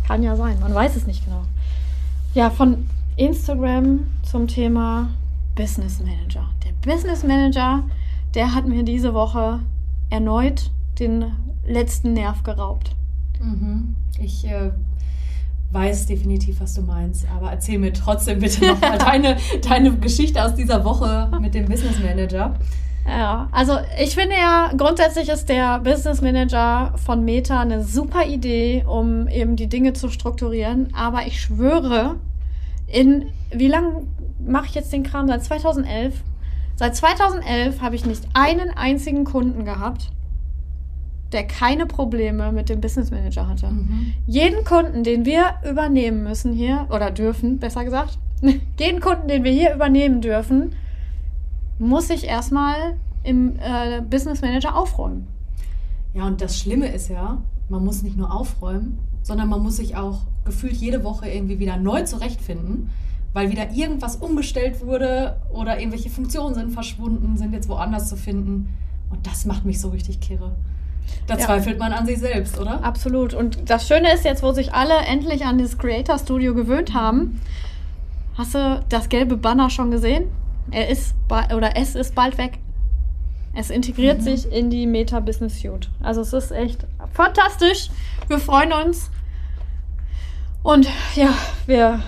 Kann 0.06 0.22
ja 0.22 0.36
sein, 0.36 0.58
man 0.60 0.74
weiß 0.74 0.96
es 0.96 1.06
nicht 1.06 1.24
genau. 1.24 1.42
Ja, 2.34 2.50
von 2.50 2.88
Instagram 3.16 4.06
zum 4.22 4.48
Thema 4.48 5.10
Business 5.54 6.00
Manager. 6.00 6.48
Business 6.84 7.22
Manager 7.22 7.84
der 8.34 8.54
hat 8.54 8.66
mir 8.66 8.82
diese 8.82 9.14
Woche 9.14 9.60
erneut 10.10 10.70
den 10.98 11.32
letzten 11.66 12.12
Nerv 12.12 12.42
geraubt. 12.42 12.94
Mhm. 13.40 13.94
Ich 14.20 14.44
äh, 14.46 14.70
weiß 15.72 16.06
definitiv, 16.06 16.60
was 16.60 16.74
du 16.74 16.82
meinst, 16.82 17.26
aber 17.34 17.50
erzähl 17.50 17.78
mir 17.78 17.92
trotzdem 17.92 18.40
bitte 18.40 18.66
noch 18.66 18.80
mal 18.80 18.98
deine, 18.98 19.36
deine 19.68 19.96
Geschichte 19.96 20.42
aus 20.42 20.54
dieser 20.54 20.84
Woche 20.84 21.30
mit 21.40 21.54
dem 21.54 21.66
Business 21.66 21.98
Manager. 22.00 22.54
Ja, 23.06 23.48
also 23.52 23.72
ich 23.98 24.14
finde 24.14 24.36
ja, 24.36 24.70
grundsätzlich 24.76 25.30
ist 25.30 25.48
der 25.48 25.78
Business 25.78 26.20
Manager 26.20 26.92
von 26.96 27.24
Meta 27.24 27.60
eine 27.60 27.82
super 27.82 28.26
Idee, 28.26 28.84
um 28.86 29.28
eben 29.28 29.56
die 29.56 29.66
Dinge 29.66 29.94
zu 29.94 30.10
strukturieren. 30.10 30.92
Aber 30.94 31.26
ich 31.26 31.40
schwöre, 31.40 32.16
in 32.86 33.26
wie 33.50 33.68
lange 33.68 34.02
mache 34.38 34.66
ich 34.66 34.74
jetzt 34.74 34.92
den 34.92 35.04
Kram? 35.04 35.26
Seit 35.26 35.42
2011 35.42 36.22
Seit 36.78 36.94
2011 36.94 37.80
habe 37.80 37.96
ich 37.96 38.06
nicht 38.06 38.22
einen 38.34 38.70
einzigen 38.70 39.24
Kunden 39.24 39.64
gehabt, 39.64 40.12
der 41.32 41.44
keine 41.44 41.86
Probleme 41.86 42.52
mit 42.52 42.68
dem 42.68 42.80
Business 42.80 43.10
Manager 43.10 43.48
hatte. 43.48 43.66
Mhm. 43.66 44.14
Jeden 44.28 44.62
Kunden, 44.64 45.02
den 45.02 45.24
wir 45.24 45.54
übernehmen 45.68 46.22
müssen 46.22 46.52
hier, 46.52 46.86
oder 46.90 47.10
dürfen, 47.10 47.58
besser 47.58 47.84
gesagt, 47.84 48.16
jeden 48.78 49.00
Kunden, 49.00 49.26
den 49.26 49.42
wir 49.42 49.50
hier 49.50 49.74
übernehmen 49.74 50.20
dürfen, 50.20 50.76
muss 51.80 52.10
ich 52.10 52.28
erstmal 52.28 52.94
im 53.24 53.56
äh, 53.58 54.00
Business 54.00 54.40
Manager 54.40 54.76
aufräumen. 54.76 55.26
Ja, 56.14 56.28
und 56.28 56.40
das 56.40 56.60
Schlimme 56.60 56.86
ist 56.92 57.08
ja, 57.08 57.42
man 57.68 57.84
muss 57.84 58.04
nicht 58.04 58.16
nur 58.16 58.32
aufräumen, 58.32 58.98
sondern 59.24 59.48
man 59.48 59.64
muss 59.64 59.78
sich 59.78 59.96
auch 59.96 60.20
gefühlt 60.44 60.74
jede 60.74 61.02
Woche 61.02 61.28
irgendwie 61.28 61.58
wieder 61.58 61.76
neu 61.76 62.04
zurechtfinden 62.04 62.88
weil 63.38 63.52
wieder 63.52 63.70
irgendwas 63.70 64.16
umgestellt 64.16 64.84
wurde 64.84 65.36
oder 65.52 65.78
irgendwelche 65.78 66.10
Funktionen 66.10 66.56
sind 66.56 66.72
verschwunden, 66.72 67.36
sind 67.36 67.52
jetzt 67.52 67.68
woanders 67.68 68.08
zu 68.08 68.16
finden. 68.16 68.74
Und 69.10 69.24
das 69.28 69.44
macht 69.44 69.64
mich 69.64 69.80
so 69.80 69.90
richtig 69.90 70.18
kirre. 70.18 70.56
Da 71.28 71.34
ja. 71.34 71.46
zweifelt 71.46 71.78
man 71.78 71.92
an 71.92 72.04
sich 72.04 72.18
selbst, 72.18 72.58
oder? 72.58 72.82
Absolut. 72.82 73.34
Und 73.34 73.70
das 73.70 73.86
Schöne 73.86 74.12
ist 74.12 74.24
jetzt, 74.24 74.42
wo 74.42 74.50
sich 74.50 74.74
alle 74.74 74.96
endlich 75.06 75.44
an 75.44 75.58
das 75.58 75.78
Creator 75.78 76.18
Studio 76.18 76.52
gewöhnt 76.52 76.94
haben, 76.94 77.40
hast 78.36 78.56
du 78.56 78.84
das 78.88 79.08
gelbe 79.08 79.36
Banner 79.36 79.70
schon 79.70 79.92
gesehen? 79.92 80.24
Er 80.72 80.88
ist 80.88 81.14
oder 81.54 81.76
es 81.76 81.94
ist 81.94 82.16
bald 82.16 82.38
weg. 82.38 82.58
Es 83.54 83.70
integriert 83.70 84.18
mhm. 84.18 84.24
sich 84.24 84.50
in 84.50 84.68
die 84.68 84.88
Meta 84.88 85.20
Business 85.20 85.60
Suite. 85.60 85.88
Also 86.02 86.22
es 86.22 86.32
ist 86.32 86.50
echt 86.50 86.84
fantastisch. 87.12 87.88
Wir 88.26 88.40
freuen 88.40 88.72
uns. 88.72 89.12
Und 90.64 90.88
ja, 91.14 91.32
wir 91.66 92.02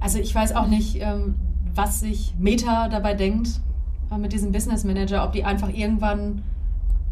also 0.00 0.18
ich 0.18 0.34
weiß 0.34 0.54
auch 0.54 0.66
nicht, 0.66 1.00
ähm, 1.00 1.34
was 1.74 2.00
sich 2.00 2.34
Meta 2.38 2.88
dabei 2.88 3.14
denkt 3.14 3.60
äh, 4.10 4.18
mit 4.18 4.32
diesem 4.32 4.52
Business 4.52 4.84
Manager, 4.84 5.24
ob 5.24 5.32
die 5.32 5.44
einfach 5.44 5.68
irgendwann 5.68 6.42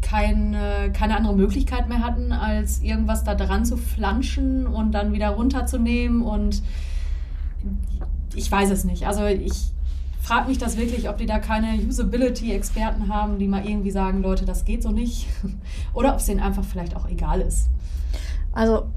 keine, 0.01 0.91
keine 0.93 1.17
andere 1.17 1.35
Möglichkeit 1.35 1.89
mehr 1.89 2.03
hatten, 2.03 2.31
als 2.31 2.81
irgendwas 2.81 3.23
da 3.23 3.35
dran 3.35 3.65
zu 3.65 3.77
flanschen 3.77 4.67
und 4.67 4.91
dann 4.91 5.11
wieder 5.11 5.29
runterzunehmen. 5.29 6.21
Und 6.21 6.61
ich 8.35 8.51
weiß 8.51 8.69
es 8.69 8.83
nicht. 8.83 9.07
Also 9.07 9.25
ich 9.25 9.71
frage 10.21 10.49
mich 10.49 10.57
das 10.57 10.77
wirklich, 10.77 11.09
ob 11.09 11.17
die 11.17 11.25
da 11.25 11.39
keine 11.39 11.77
Usability-Experten 11.81 13.07
haben, 13.07 13.39
die 13.39 13.47
mal 13.47 13.65
irgendwie 13.65 13.91
sagen, 13.91 14.21
Leute, 14.21 14.45
das 14.45 14.65
geht 14.65 14.83
so 14.83 14.91
nicht. 14.91 15.27
Oder 15.93 16.13
ob 16.13 16.19
es 16.19 16.25
denen 16.25 16.39
einfach 16.39 16.63
vielleicht 16.63 16.95
auch 16.95 17.09
egal 17.09 17.41
ist. 17.41 17.69
Also 18.53 18.87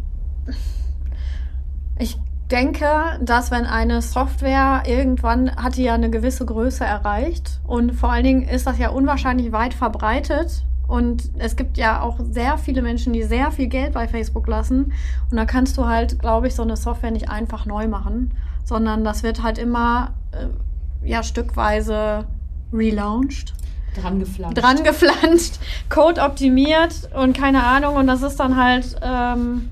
ich 1.99 2.19
denke, 2.51 2.87
dass 3.21 3.51
wenn 3.51 3.65
eine 3.65 4.03
Software 4.03 4.83
irgendwann 4.87 5.55
hat 5.57 5.77
die 5.77 5.85
ja 5.85 5.95
eine 5.95 6.11
gewisse 6.11 6.45
Größe 6.45 6.85
erreicht 6.85 7.61
und 7.67 7.93
vor 7.93 8.11
allen 8.11 8.25
Dingen 8.25 8.43
ist 8.43 8.67
das 8.67 8.79
ja 8.79 8.91
unwahrscheinlich 8.91 9.53
weit 9.53 9.75
verbreitet 9.75 10.65
und 10.89 11.31
es 11.39 11.57
gibt 11.57 11.79
ja 11.79 12.03
auch 12.03 12.19
sehr 12.31 12.59
viele 12.59 12.83
Menschen, 12.83 13.13
die 13.13 13.23
sehr 13.23 13.53
viel 13.53 13.69
Geld 13.69 13.93
bei 13.93 14.09
Facebook 14.09 14.47
lassen 14.49 14.93
und 15.31 15.37
da 15.37 15.45
kannst 15.45 15.79
du 15.79 15.87
halt, 15.87 16.19
glaube 16.19 16.49
ich, 16.49 16.55
so 16.55 16.63
eine 16.63 16.77
Software 16.77 17.13
nicht 17.13 17.29
einfach 17.29 17.67
neu 17.67 17.87
machen, 17.87 18.33
sondern 18.65 19.05
das 19.05 19.23
wird 19.23 19.43
halt 19.43 19.59
immer 19.59 20.15
äh, 20.33 21.09
ja 21.09 21.23
stückweise 21.23 22.27
relaunched. 22.73 23.55
Dran 24.01 24.21
geflanscht. 24.21 24.63
Dran 24.63 24.85
geflanscht, 24.85 25.59
Code 25.89 26.21
optimiert 26.21 27.11
und 27.17 27.37
keine 27.37 27.65
Ahnung. 27.65 27.97
Und 27.97 28.07
das 28.07 28.23
ist 28.23 28.39
dann 28.39 28.57
halt 28.57 28.97
ähm, 29.03 29.69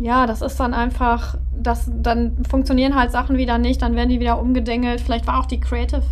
ja, 0.00 0.26
das 0.26 0.40
ist 0.40 0.58
dann 0.58 0.72
einfach, 0.72 1.36
das, 1.54 1.90
dann 1.94 2.42
funktionieren 2.48 2.94
halt 2.94 3.12
Sachen 3.12 3.36
wieder 3.36 3.58
nicht, 3.58 3.82
dann 3.82 3.94
werden 3.94 4.08
die 4.08 4.18
wieder 4.18 4.40
umgedengelt. 4.40 5.00
Vielleicht 5.00 5.26
war 5.26 5.38
auch 5.38 5.46
die 5.46 5.60
Creative, 5.60 6.02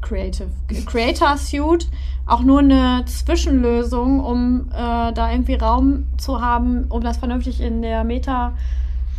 Creative, 0.00 0.48
Creator 0.86 1.36
Suite 1.36 1.86
auch 2.24 2.40
nur 2.40 2.60
eine 2.60 3.04
Zwischenlösung, 3.04 4.20
um 4.20 4.68
äh, 4.72 5.12
da 5.12 5.30
irgendwie 5.30 5.54
Raum 5.54 6.06
zu 6.16 6.40
haben, 6.40 6.84
um 6.88 7.02
das 7.02 7.18
vernünftig 7.18 7.60
in 7.60 7.82
der 7.82 8.04
Meta, 8.04 8.54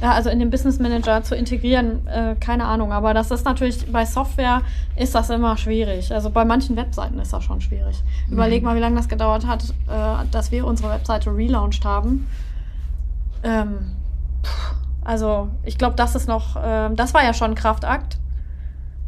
äh, 0.01 0.07
also 0.07 0.29
in 0.29 0.39
den 0.39 0.49
Business 0.49 0.79
Manager 0.79 1.21
zu 1.21 1.35
integrieren. 1.35 2.07
Äh, 2.07 2.35
keine 2.39 2.65
Ahnung, 2.65 2.91
aber 2.91 3.13
das 3.13 3.29
ist 3.29 3.45
natürlich, 3.45 3.91
bei 3.91 4.05
Software 4.05 4.63
ist 4.95 5.13
das 5.13 5.29
immer 5.29 5.57
schwierig. 5.57 6.11
Also 6.11 6.31
bei 6.31 6.43
manchen 6.43 6.75
Webseiten 6.75 7.19
ist 7.19 7.33
das 7.33 7.43
schon 7.43 7.61
schwierig. 7.61 8.03
Mhm. 8.27 8.33
Überleg 8.33 8.63
mal, 8.63 8.75
wie 8.75 8.81
lange 8.81 8.95
das 8.95 9.07
gedauert 9.07 9.45
hat, 9.45 9.63
äh, 9.63 10.25
dass 10.31 10.51
wir 10.51 10.65
unsere 10.65 10.89
Webseite 10.89 11.33
relaunched 11.35 11.85
haben. 11.85 12.27
Ähm, 13.43 13.96
also 15.03 15.49
ich 15.63 15.77
glaube, 15.77 15.95
das 15.95 16.15
ist 16.15 16.27
noch, 16.27 16.55
äh, 16.55 16.89
das 16.93 17.13
war 17.13 17.23
ja 17.23 17.33
schon 17.33 17.51
ein 17.51 17.55
Kraftakt, 17.55 18.17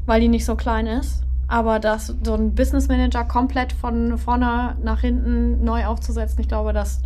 weil 0.05 0.21
die 0.21 0.27
nicht 0.29 0.45
so 0.45 0.55
klein 0.55 0.87
ist. 0.87 1.23
Aber 1.47 1.79
das, 1.79 2.15
so 2.23 2.35
ein 2.35 2.53
Business 2.53 2.87
Manager 2.87 3.23
komplett 3.23 3.73
von 3.73 4.17
vorne 4.17 4.75
nach 4.83 5.01
hinten 5.01 5.63
neu 5.63 5.85
aufzusetzen, 5.87 6.39
ich 6.39 6.47
glaube, 6.47 6.73
dass 6.73 7.01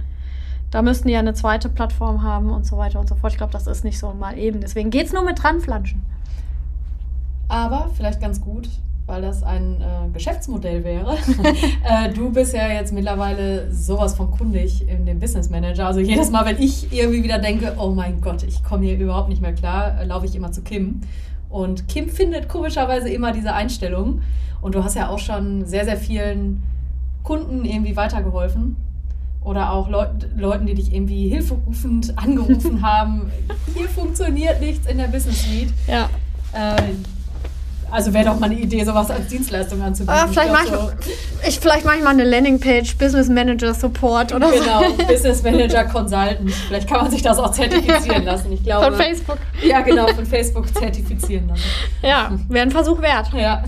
da 0.70 0.82
müssten 0.82 1.08
die 1.08 1.14
ja 1.14 1.20
eine 1.20 1.36
zweite 1.36 1.70
Plattform 1.70 2.24
haben 2.24 2.50
und 2.50 2.66
so 2.66 2.78
weiter 2.78 3.00
und 3.00 3.08
so 3.08 3.14
fort. 3.16 3.32
Ich 3.32 3.38
glaube, 3.38 3.54
das 3.54 3.68
ist 3.68 3.84
nicht 3.84 4.00
so 4.00 4.12
mal 4.14 4.40
eben. 4.40 4.60
Deswegen 4.60 4.90
geht 4.90 5.06
es 5.06 5.14
nur 5.14 5.24
mit 5.24 5.42
dranflanschen. 5.42 6.02
Aber 7.48 7.92
vielleicht 7.96 8.20
ganz 8.20 8.42
gut, 8.42 8.68
weil 9.06 9.22
das 9.22 9.44
ein 9.44 9.82
äh, 9.82 10.10
Geschäftsmodell 10.14 10.84
wäre. 10.84 11.18
äh, 11.84 12.10
du 12.14 12.32
bist 12.32 12.54
ja 12.54 12.70
jetzt 12.70 12.94
mittlerweile 12.94 13.72
sowas 13.72 14.16
von 14.16 14.32
kundig 14.32 14.88
in 14.88 15.06
dem 15.06 15.20
Business 15.20 15.50
Manager. 15.50 15.88
Also 15.88 16.00
jedes 16.00 16.30
Mal, 16.32 16.46
wenn 16.46 16.62
ich 16.62 16.92
irgendwie 16.94 17.24
wieder 17.24 17.40
denke, 17.40 17.76
oh 17.78 17.90
mein 17.90 18.22
Gott, 18.22 18.44
ich 18.44 18.64
komme 18.64 18.86
hier 18.86 18.98
überhaupt 18.98 19.30
nicht 19.30 19.42
mehr 19.42 19.54
klar, 19.54 20.00
äh, 20.00 20.06
laufe 20.06 20.26
ich 20.26 20.36
immer 20.36 20.52
zu 20.52 20.62
Kim. 20.62 21.02
Und 21.50 21.88
Kim 21.88 22.10
findet 22.10 22.48
komischerweise 22.48 23.10
immer 23.10 23.34
diese 23.34 23.54
Einstellung. 23.54 24.22
Und 24.62 24.76
du 24.76 24.84
hast 24.84 24.96
ja 24.96 25.10
auch 25.10 25.20
schon 25.20 25.66
sehr, 25.66 25.84
sehr 25.84 25.98
vielen 25.98 26.64
Kunden 27.24 27.66
irgendwie 27.66 27.96
weitergeholfen. 27.96 28.78
Oder 29.44 29.74
auch 29.74 29.90
Leut 29.90 30.30
Leuten, 30.38 30.66
die 30.66 30.74
dich 30.74 30.94
irgendwie 30.94 31.28
hilferufend 31.28 32.18
angerufen 32.18 32.82
haben. 32.88 33.30
Hier 33.76 33.90
funktioniert 33.90 34.62
nichts 34.62 34.88
in 34.88 34.98
der 34.98 35.08
Business 35.08 35.44
Suite. 35.44 35.74
Ja. 35.86 36.10
Äh, 37.94 37.96
also 37.96 38.14
wäre 38.14 38.26
doch 38.26 38.40
mal 38.40 38.50
eine 38.50 38.60
Idee, 38.60 38.84
sowas 38.84 39.10
als 39.10 39.28
Dienstleistung 39.28 39.82
anzubieten. 39.82 40.20
Ah, 40.20 40.28
vielleicht 40.28 40.52
mache 40.52 40.68
so. 40.68 40.92
ich, 41.48 41.60
vielleicht 41.60 41.86
mach 41.86 41.96
ich 41.96 42.04
mal 42.04 42.10
eine 42.10 42.24
Landingpage, 42.24 42.98
Business 42.98 43.30
Manager 43.30 43.74
Support 43.74 44.34
oder 44.34 44.52
genau, 44.52 44.84
so. 44.84 44.94
Genau, 44.94 45.08
Business 45.08 45.44
Manager 45.44 45.84
Consultant. 45.86 46.52
Vielleicht 46.68 46.90
kann 46.90 47.02
man 47.02 47.12
sich 47.12 47.22
das 47.22 47.38
auch 47.38 47.52
zertifizieren 47.54 48.26
lassen. 48.26 48.52
Ich 48.52 48.64
glaube, 48.64 48.86
von 48.88 48.96
Facebook. 48.96 49.38
Ja, 49.62 49.82
genau, 49.82 50.08
von 50.08 50.26
Facebook 50.26 50.68
zertifizieren 50.76 51.48
lassen. 51.48 51.64
Ja, 52.02 52.32
wäre 52.50 52.66
ein 52.66 52.72
Versuch 52.72 53.02
wert. 53.02 53.32
Ja. 53.34 53.64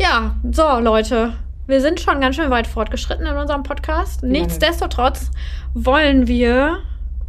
Ja, 0.00 0.34
so 0.50 0.80
Leute. 0.80 1.34
Wir 1.66 1.80
sind 1.80 2.00
schon 2.00 2.20
ganz 2.20 2.34
schön 2.34 2.50
weit 2.50 2.66
fortgeschritten 2.66 3.26
in 3.26 3.36
unserem 3.36 3.62
Podcast. 3.62 4.24
Nichtsdestotrotz 4.24 5.30
wollen 5.72 6.26
wir 6.26 6.78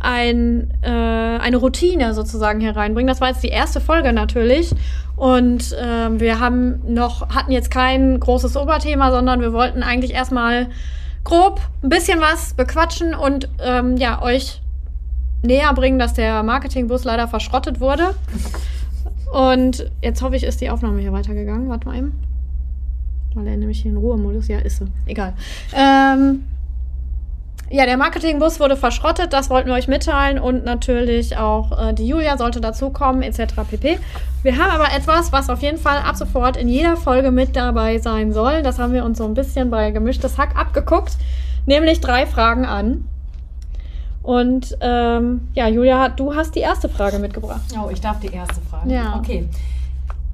ein, 0.01 0.71
äh, 0.81 0.89
eine 0.89 1.57
Routine 1.57 2.13
sozusagen 2.13 2.59
hier 2.59 2.75
reinbringen. 2.75 3.07
Das 3.07 3.21
war 3.21 3.29
jetzt 3.29 3.43
die 3.43 3.49
erste 3.49 3.81
Folge 3.81 4.13
natürlich. 4.13 4.73
Und 5.15 5.73
äh, 5.73 6.19
wir 6.19 6.39
haben 6.39 6.81
noch, 6.87 7.29
hatten 7.29 7.51
jetzt 7.51 7.71
kein 7.71 8.19
großes 8.19 8.57
Oberthema, 8.57 9.11
sondern 9.11 9.41
wir 9.41 9.53
wollten 9.53 9.83
eigentlich 9.83 10.13
erstmal 10.13 10.67
grob 11.23 11.61
ein 11.83 11.89
bisschen 11.89 12.19
was 12.19 12.53
bequatschen 12.55 13.13
und 13.13 13.47
ähm, 13.63 13.97
ja, 13.97 14.21
euch 14.21 14.61
näher 15.43 15.73
bringen, 15.73 15.99
dass 15.99 16.13
der 16.13 16.43
Marketingbus 16.43 17.03
leider 17.03 17.27
verschrottet 17.27 17.79
wurde. 17.79 18.15
Und 19.31 19.89
jetzt 20.01 20.21
hoffe 20.21 20.35
ich, 20.35 20.43
ist 20.43 20.61
die 20.61 20.69
Aufnahme 20.69 20.99
hier 20.99 21.13
weitergegangen. 21.13 21.69
Warte 21.69 21.87
mal 21.87 21.97
eben. 21.97 22.13
Weil 23.33 23.47
er 23.47 23.57
nämlich 23.57 23.81
hier 23.81 23.91
in 23.91 23.97
Ruhemodus. 23.97 24.47
Ja, 24.47 24.59
ist 24.59 24.77
sie. 24.79 24.87
Egal. 25.05 25.33
Ähm, 25.73 26.43
ja, 27.71 27.85
der 27.85 27.95
Marketingbus 27.95 28.59
wurde 28.59 28.75
verschrottet, 28.75 29.31
das 29.31 29.49
wollten 29.49 29.69
wir 29.69 29.75
euch 29.75 29.87
mitteilen 29.87 30.39
und 30.39 30.65
natürlich 30.65 31.37
auch 31.37 31.89
äh, 31.89 31.93
die 31.93 32.05
Julia 32.05 32.37
sollte 32.37 32.59
dazukommen, 32.59 33.21
etc. 33.21 33.53
pp. 33.69 33.97
Wir 34.43 34.57
haben 34.57 34.71
aber 34.71 34.93
etwas, 34.93 35.31
was 35.31 35.49
auf 35.49 35.61
jeden 35.61 35.77
Fall 35.77 35.99
ab 35.99 36.17
sofort 36.17 36.57
in 36.57 36.67
jeder 36.67 36.97
Folge 36.97 37.31
mit 37.31 37.55
dabei 37.55 37.97
sein 37.99 38.33
soll. 38.33 38.61
Das 38.61 38.77
haben 38.77 38.91
wir 38.91 39.05
uns 39.05 39.19
so 39.19 39.25
ein 39.25 39.33
bisschen 39.33 39.69
bei 39.69 39.91
gemischtes 39.91 40.37
Hack 40.37 40.57
abgeguckt, 40.57 41.17
nämlich 41.65 42.01
drei 42.01 42.25
Fragen 42.25 42.65
an. 42.65 43.05
Und 44.21 44.77
ähm, 44.81 45.47
ja, 45.53 45.67
Julia, 45.67 46.09
du 46.09 46.35
hast 46.35 46.55
die 46.55 46.59
erste 46.59 46.89
Frage 46.89 47.19
mitgebracht. 47.19 47.61
Oh, 47.79 47.89
ich 47.89 48.01
darf 48.01 48.19
die 48.19 48.33
erste 48.33 48.59
Frage. 48.69 48.93
Ja. 48.93 49.15
Okay. 49.15 49.47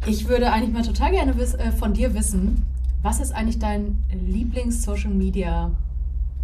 Ich 0.06 0.28
würde 0.28 0.52
eigentlich 0.52 0.74
mal 0.74 0.84
total 0.84 1.12
gerne 1.12 1.34
äh, 1.34 1.72
von 1.72 1.94
dir 1.94 2.14
wissen, 2.14 2.66
was 3.04 3.20
ist 3.20 3.34
eigentlich 3.34 3.60
dein 3.60 4.04
Lieblings-Social-Media 4.12 5.72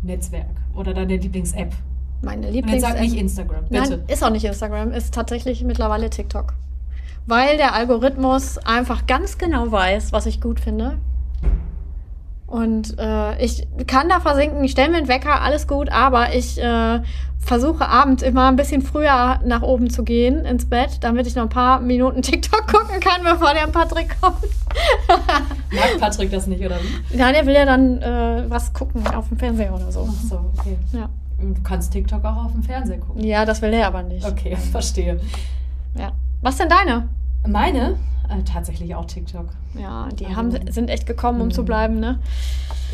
Netzwerk 0.04 0.50
oder 0.76 0.94
deine 0.94 1.18
Lieblings-App? 1.18 1.74
Meine 2.22 2.50
Lieblings-App. 2.50 2.92
sag 2.92 3.02
nicht 3.02 3.18
Instagram, 3.18 3.66
bitte. 3.70 3.90
Nein, 3.90 4.04
ist 4.08 4.24
auch 4.24 4.30
nicht 4.30 4.46
Instagram, 4.46 4.92
ist 4.92 5.14
tatsächlich 5.14 5.64
mittlerweile 5.64 6.10
TikTok. 6.10 6.54
Weil 7.26 7.58
der 7.58 7.74
Algorithmus 7.74 8.58
einfach 8.60 9.08
ganz 9.08 9.38
genau 9.38 9.72
weiß, 9.72 10.12
was 10.12 10.26
ich 10.26 10.42
gut 10.42 10.60
finde. 10.60 10.98
Und 12.48 13.00
äh, 13.00 13.44
ich 13.44 13.68
kann 13.88 14.10
da 14.10 14.20
versinken, 14.20 14.64
ich 14.64 14.72
stelle 14.72 14.92
mir 14.92 14.98
einen 14.98 15.08
Wecker, 15.08 15.42
alles 15.42 15.68
gut, 15.68 15.90
aber 15.90 16.36
ich 16.36 16.62
äh, 16.62 17.02
versuche 17.40 17.88
abends 17.88 18.22
immer 18.22 18.48
ein 18.48 18.56
bisschen 18.56 18.82
früher 18.82 19.40
nach 19.44 19.64
oben 19.64 19.90
zu 19.90 20.04
gehen 20.04 20.46
ins 20.46 20.70
Bett, 20.70 20.98
damit 21.02 21.26
ich 21.28 21.36
noch 21.36 21.44
ein 21.44 21.50
paar 21.50 21.80
Minuten 21.80 22.22
TikTok 22.22 22.68
gucken 22.68 23.00
kann, 23.00 23.24
bevor 23.24 23.54
der 23.54 23.68
Patrick 23.72 24.22
kommt. 24.22 24.38
Mag 25.72 26.00
Patrick 26.00 26.32
das 26.32 26.48
nicht, 26.48 26.64
oder 26.64 26.78
wie? 26.82 27.18
Ja, 27.18 27.32
der 27.32 27.46
will 27.46 27.54
ja 27.54 27.66
dann 27.66 28.02
äh, 28.02 28.46
was 28.48 28.74
gucken 28.74 29.06
auf 29.08 29.28
dem 29.30 29.38
Fernseher 29.38 29.74
oder 29.74 29.92
so. 29.92 30.08
Ach 30.10 30.30
so, 30.30 30.52
okay. 30.58 30.78
Ja. 30.92 31.10
Du 31.40 31.62
kannst 31.62 31.92
TikTok 31.92 32.24
auch 32.24 32.46
auf 32.46 32.52
dem 32.52 32.64
Fernseher 32.64 33.00
gucken. 33.00 33.24
Ja, 33.24 33.46
das 33.46 33.62
will 33.62 33.74
er 33.74 33.88
aber 33.88 34.04
nicht. 34.04 34.26
Okay, 34.26 34.56
verstehe. 34.72 35.20
Ja. 35.98 36.12
Was 36.42 36.58
denn 36.58 36.70
deine? 36.70 37.10
Meine? 37.46 37.98
Äh, 38.30 38.44
tatsächlich 38.44 38.96
auch 38.96 39.06
TikTok. 39.06 39.48
Ja, 39.74 40.08
die 40.10 40.26
also, 40.26 40.38
haben, 40.38 40.72
sind 40.72 40.90
echt 40.90 41.06
gekommen, 41.06 41.42
um 41.42 41.52
zu 41.52 41.62
mhm. 41.62 41.66
bleiben, 41.66 42.00
ne? 42.00 42.20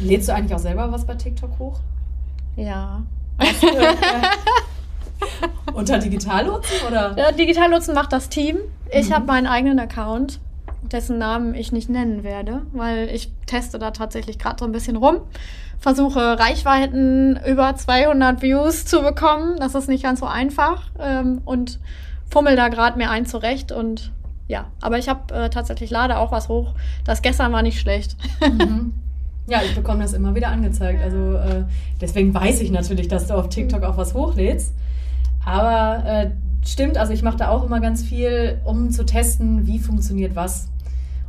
Lädst 0.02 0.30
du 0.30 0.34
eigentlich 0.34 0.56
auch 0.56 0.60
selber 0.60 0.92
was 0.92 1.06
bei 1.06 1.16
TikTok 1.16 1.60
hoch? 1.60 1.80
Ja. 2.56 3.04
Unter 5.74 6.00
Digitallotsen 6.00 6.88
oder? 6.88 7.16
Ja, 7.18 7.32
Digitallotsen 7.32 7.94
macht 7.94 8.12
das 8.12 8.30
Team. 8.30 8.58
Ich 8.92 9.10
mhm. 9.10 9.14
habe 9.14 9.26
meinen 9.28 9.48
eigenen 9.48 9.80
Account, 9.80 10.40
dessen 10.82 11.18
Namen 11.18 11.56
ich 11.56 11.72
nicht 11.72 11.90
nennen 11.90 12.24
werde, 12.24 12.62
weil 12.74 13.10
ich 13.10 13.32
teste 13.46 13.80
da 13.80 13.92
tatsächlich 13.92 14.40
gerade 14.40 14.58
so 14.60 14.66
ein 14.66 14.72
bisschen 14.72 14.96
rum. 14.96 15.18
Versuche 15.80 16.38
Reichweiten 16.40 17.40
über 17.48 17.76
200 17.76 18.42
Views 18.42 18.86
zu 18.86 19.02
bekommen. 19.02 19.58
Das 19.60 19.76
ist 19.76 19.88
nicht 19.88 20.04
ganz 20.04 20.20
so 20.20 20.26
einfach 20.26 20.84
ähm, 21.00 21.42
und 21.46 21.80
fummel 22.30 22.56
da 22.56 22.68
gerade 22.68 22.98
mir 22.98 23.10
ein 23.10 23.26
zurecht 23.26 23.72
und 23.72 24.12
ja, 24.48 24.66
aber 24.82 24.98
ich 24.98 25.08
habe 25.10 25.34
äh, 25.34 25.50
tatsächlich 25.50 25.92
lade 25.92 26.18
auch 26.18 26.32
was 26.32 26.50
hoch. 26.50 26.74
Das 27.06 27.22
gestern 27.22 27.52
war 27.52 27.62
nicht 27.62 27.80
schlecht. 27.80 28.18
Mhm. 28.42 28.94
Ja, 29.50 29.64
ich 29.64 29.74
bekomme 29.74 30.04
das 30.04 30.14
immer 30.14 30.36
wieder 30.36 30.50
angezeigt. 30.50 31.02
Also 31.02 31.34
äh, 31.34 31.64
deswegen 32.00 32.32
weiß 32.32 32.62
ich 32.62 32.70
natürlich, 32.70 33.08
dass 33.08 33.26
du 33.26 33.34
auf 33.34 33.50
TikTok 33.50 33.82
auch 33.82 33.98
was 33.98 34.14
hochlädst. 34.14 34.76
Aber 35.44 36.04
äh, 36.06 36.30
stimmt, 36.66 36.98
also 36.98 37.14
ich 37.14 37.24
mache 37.24 37.38
da 37.38 37.50
auch 37.50 37.64
immer 37.64 37.80
ganz 37.80 38.04
viel, 38.04 38.60
um 38.64 38.92
zu 38.92 39.06
testen, 39.06 39.68
wie 39.68 39.80
funktioniert 39.80 40.36
was. 40.36 40.70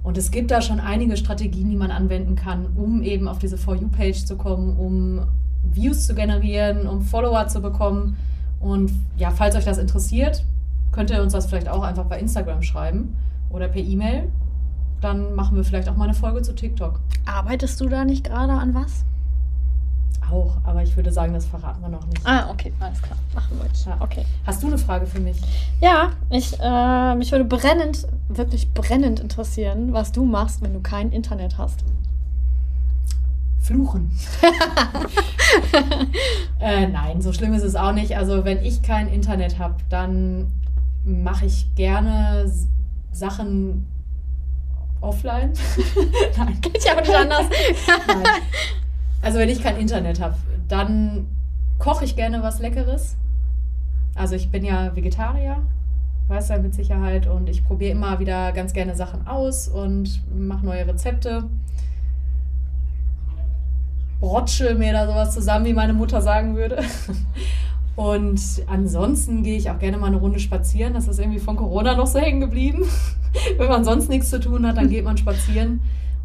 Und 0.02 0.16
es 0.16 0.30
gibt 0.30 0.50
da 0.50 0.62
schon 0.62 0.80
einige 0.80 1.16
Strategien, 1.16 1.68
die 1.68 1.76
man 1.76 1.90
anwenden 1.90 2.34
kann, 2.34 2.66
um 2.74 3.02
eben 3.02 3.28
auf 3.28 3.38
diese 3.38 3.58
For 3.58 3.76
You-Page 3.76 4.24
zu 4.24 4.36
kommen, 4.36 4.76
um 4.76 5.26
Views 5.62 6.06
zu 6.06 6.14
generieren, 6.14 6.86
um 6.86 7.02
Follower 7.02 7.48
zu 7.48 7.60
bekommen. 7.60 8.16
Und 8.60 8.92
ja, 9.16 9.30
falls 9.30 9.56
euch 9.56 9.64
das 9.64 9.78
interessiert, 9.78 10.44
könnt 10.92 11.10
ihr 11.10 11.22
uns 11.22 11.32
das 11.32 11.46
vielleicht 11.46 11.68
auch 11.68 11.82
einfach 11.82 12.06
bei 12.06 12.18
Instagram 12.18 12.62
schreiben 12.62 13.14
oder 13.50 13.68
per 13.68 13.82
E-Mail. 13.82 14.30
Dann 15.00 15.34
machen 15.34 15.56
wir 15.56 15.64
vielleicht 15.64 15.88
auch 15.88 15.96
mal 15.96 16.04
eine 16.04 16.14
Folge 16.14 16.42
zu 16.42 16.54
TikTok. 16.54 17.00
Arbeitest 17.26 17.80
du 17.80 17.88
da 17.88 18.04
nicht 18.04 18.24
gerade 18.24 18.52
an 18.52 18.74
was? 18.74 19.04
Auch, 20.30 20.58
aber 20.64 20.82
ich 20.82 20.96
würde 20.96 21.10
sagen, 21.10 21.32
das 21.32 21.46
verraten 21.46 21.82
wir 21.82 21.88
noch 21.88 22.06
nicht. 22.06 22.24
Ah, 22.24 22.48
okay, 22.50 22.72
alles 22.78 23.02
klar. 23.02 23.18
Machen 23.34 23.58
wir 23.58 23.66
jetzt. 23.66 23.84
Ja. 23.84 23.96
Okay. 24.00 24.24
Hast 24.46 24.62
du 24.62 24.68
eine 24.68 24.78
Frage 24.78 25.06
für 25.06 25.18
mich? 25.18 25.36
Ja, 25.80 26.12
ich, 26.30 26.56
äh, 26.60 27.14
mich 27.16 27.32
würde 27.32 27.44
brennend, 27.44 28.06
wirklich 28.28 28.72
brennend 28.72 29.18
interessieren, 29.18 29.92
was 29.92 30.12
du 30.12 30.24
machst, 30.24 30.62
wenn 30.62 30.72
du 30.72 30.80
kein 30.80 31.10
Internet 31.10 31.58
hast. 31.58 31.84
Fluchen. 33.60 34.10
äh, 36.60 36.86
nein, 36.86 37.20
so 37.20 37.32
schlimm 37.32 37.52
ist 37.52 37.62
es 37.62 37.76
auch 37.76 37.92
nicht. 37.92 38.16
Also 38.16 38.44
wenn 38.44 38.64
ich 38.64 38.82
kein 38.82 39.08
Internet 39.08 39.58
habe, 39.58 39.74
dann 39.88 40.50
mache 41.04 41.46
ich 41.46 41.74
gerne 41.74 42.50
Sachen 43.12 43.86
offline. 45.00 45.52
Nein. 46.36 46.58
Geht 46.60 46.84
ja 46.84 46.94
auch 46.94 47.00
nicht 47.00 47.14
anders. 47.14 47.46
Nein. 48.06 48.24
Also 49.22 49.38
wenn 49.38 49.48
ich 49.48 49.62
kein 49.62 49.76
Internet 49.76 50.20
habe, 50.20 50.36
dann 50.68 51.26
koche 51.78 52.04
ich 52.04 52.16
gerne 52.16 52.42
was 52.42 52.60
Leckeres. 52.60 53.16
Also 54.14 54.34
ich 54.34 54.50
bin 54.50 54.64
ja 54.64 54.94
Vegetarier, 54.96 55.62
weiß 56.28 56.48
ja 56.48 56.58
mit 56.58 56.74
Sicherheit, 56.74 57.26
und 57.26 57.48
ich 57.48 57.64
probiere 57.64 57.92
immer 57.92 58.18
wieder 58.18 58.52
ganz 58.52 58.72
gerne 58.72 58.94
Sachen 58.94 59.26
aus 59.26 59.68
und 59.68 60.22
mache 60.36 60.64
neue 60.64 60.86
Rezepte. 60.86 61.44
Brotschel 64.20 64.74
mir 64.74 64.92
da 64.92 65.06
sowas 65.06 65.32
zusammen, 65.32 65.64
wie 65.64 65.72
meine 65.72 65.94
Mutter 65.94 66.20
sagen 66.20 66.54
würde. 66.54 66.82
Und 67.96 68.40
ansonsten 68.66 69.42
gehe 69.42 69.56
ich 69.58 69.70
auch 69.70 69.78
gerne 69.78 69.98
mal 69.98 70.06
eine 70.06 70.16
Runde 70.16 70.40
spazieren. 70.40 70.94
Das 70.94 71.08
ist 71.08 71.18
irgendwie 71.18 71.38
von 71.38 71.56
Corona 71.56 71.96
noch 71.96 72.06
so 72.06 72.18
hängen 72.18 72.40
geblieben. 72.40 72.84
Wenn 73.58 73.68
man 73.68 73.84
sonst 73.84 74.08
nichts 74.08 74.30
zu 74.30 74.40
tun 74.40 74.66
hat, 74.66 74.76
dann 74.76 74.88
geht 74.88 75.04
man 75.04 75.18
spazieren. 75.18 75.80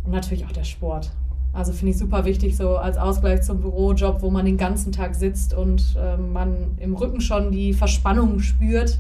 Und 0.06 0.12
natürlich 0.12 0.46
auch 0.46 0.52
der 0.52 0.64
Sport. 0.64 1.12
Also 1.56 1.72
finde 1.72 1.94
ich 1.94 1.98
super 1.98 2.26
wichtig, 2.26 2.58
so 2.58 2.76
als 2.76 2.98
Ausgleich 2.98 3.42
zum 3.44 3.62
Bürojob, 3.62 4.22
wo 4.22 4.30
man 4.30 4.46
den 4.46 4.58
ganzen 4.58 4.92
Tag 4.92 5.16
sitzt 5.16 5.54
und 5.54 5.96
äh, 5.98 6.18
man 6.18 6.78
im 6.80 6.96
Rücken 6.96 7.22
schon 7.22 7.50
die 7.52 7.74
Verspannung 7.74 8.42
spürt, 8.42 9.00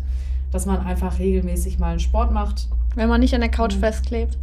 dass 0.51 0.65
man 0.65 0.79
einfach 0.79 1.19
regelmäßig 1.19 1.79
mal 1.79 1.89
einen 1.89 1.99
Sport 1.99 2.31
macht. 2.31 2.69
Wenn 2.95 3.09
man 3.09 3.19
nicht 3.19 3.35
an 3.35 3.41
der 3.41 3.51
Couch 3.51 3.75
mhm. 3.75 3.81
festklebt. 3.81 4.37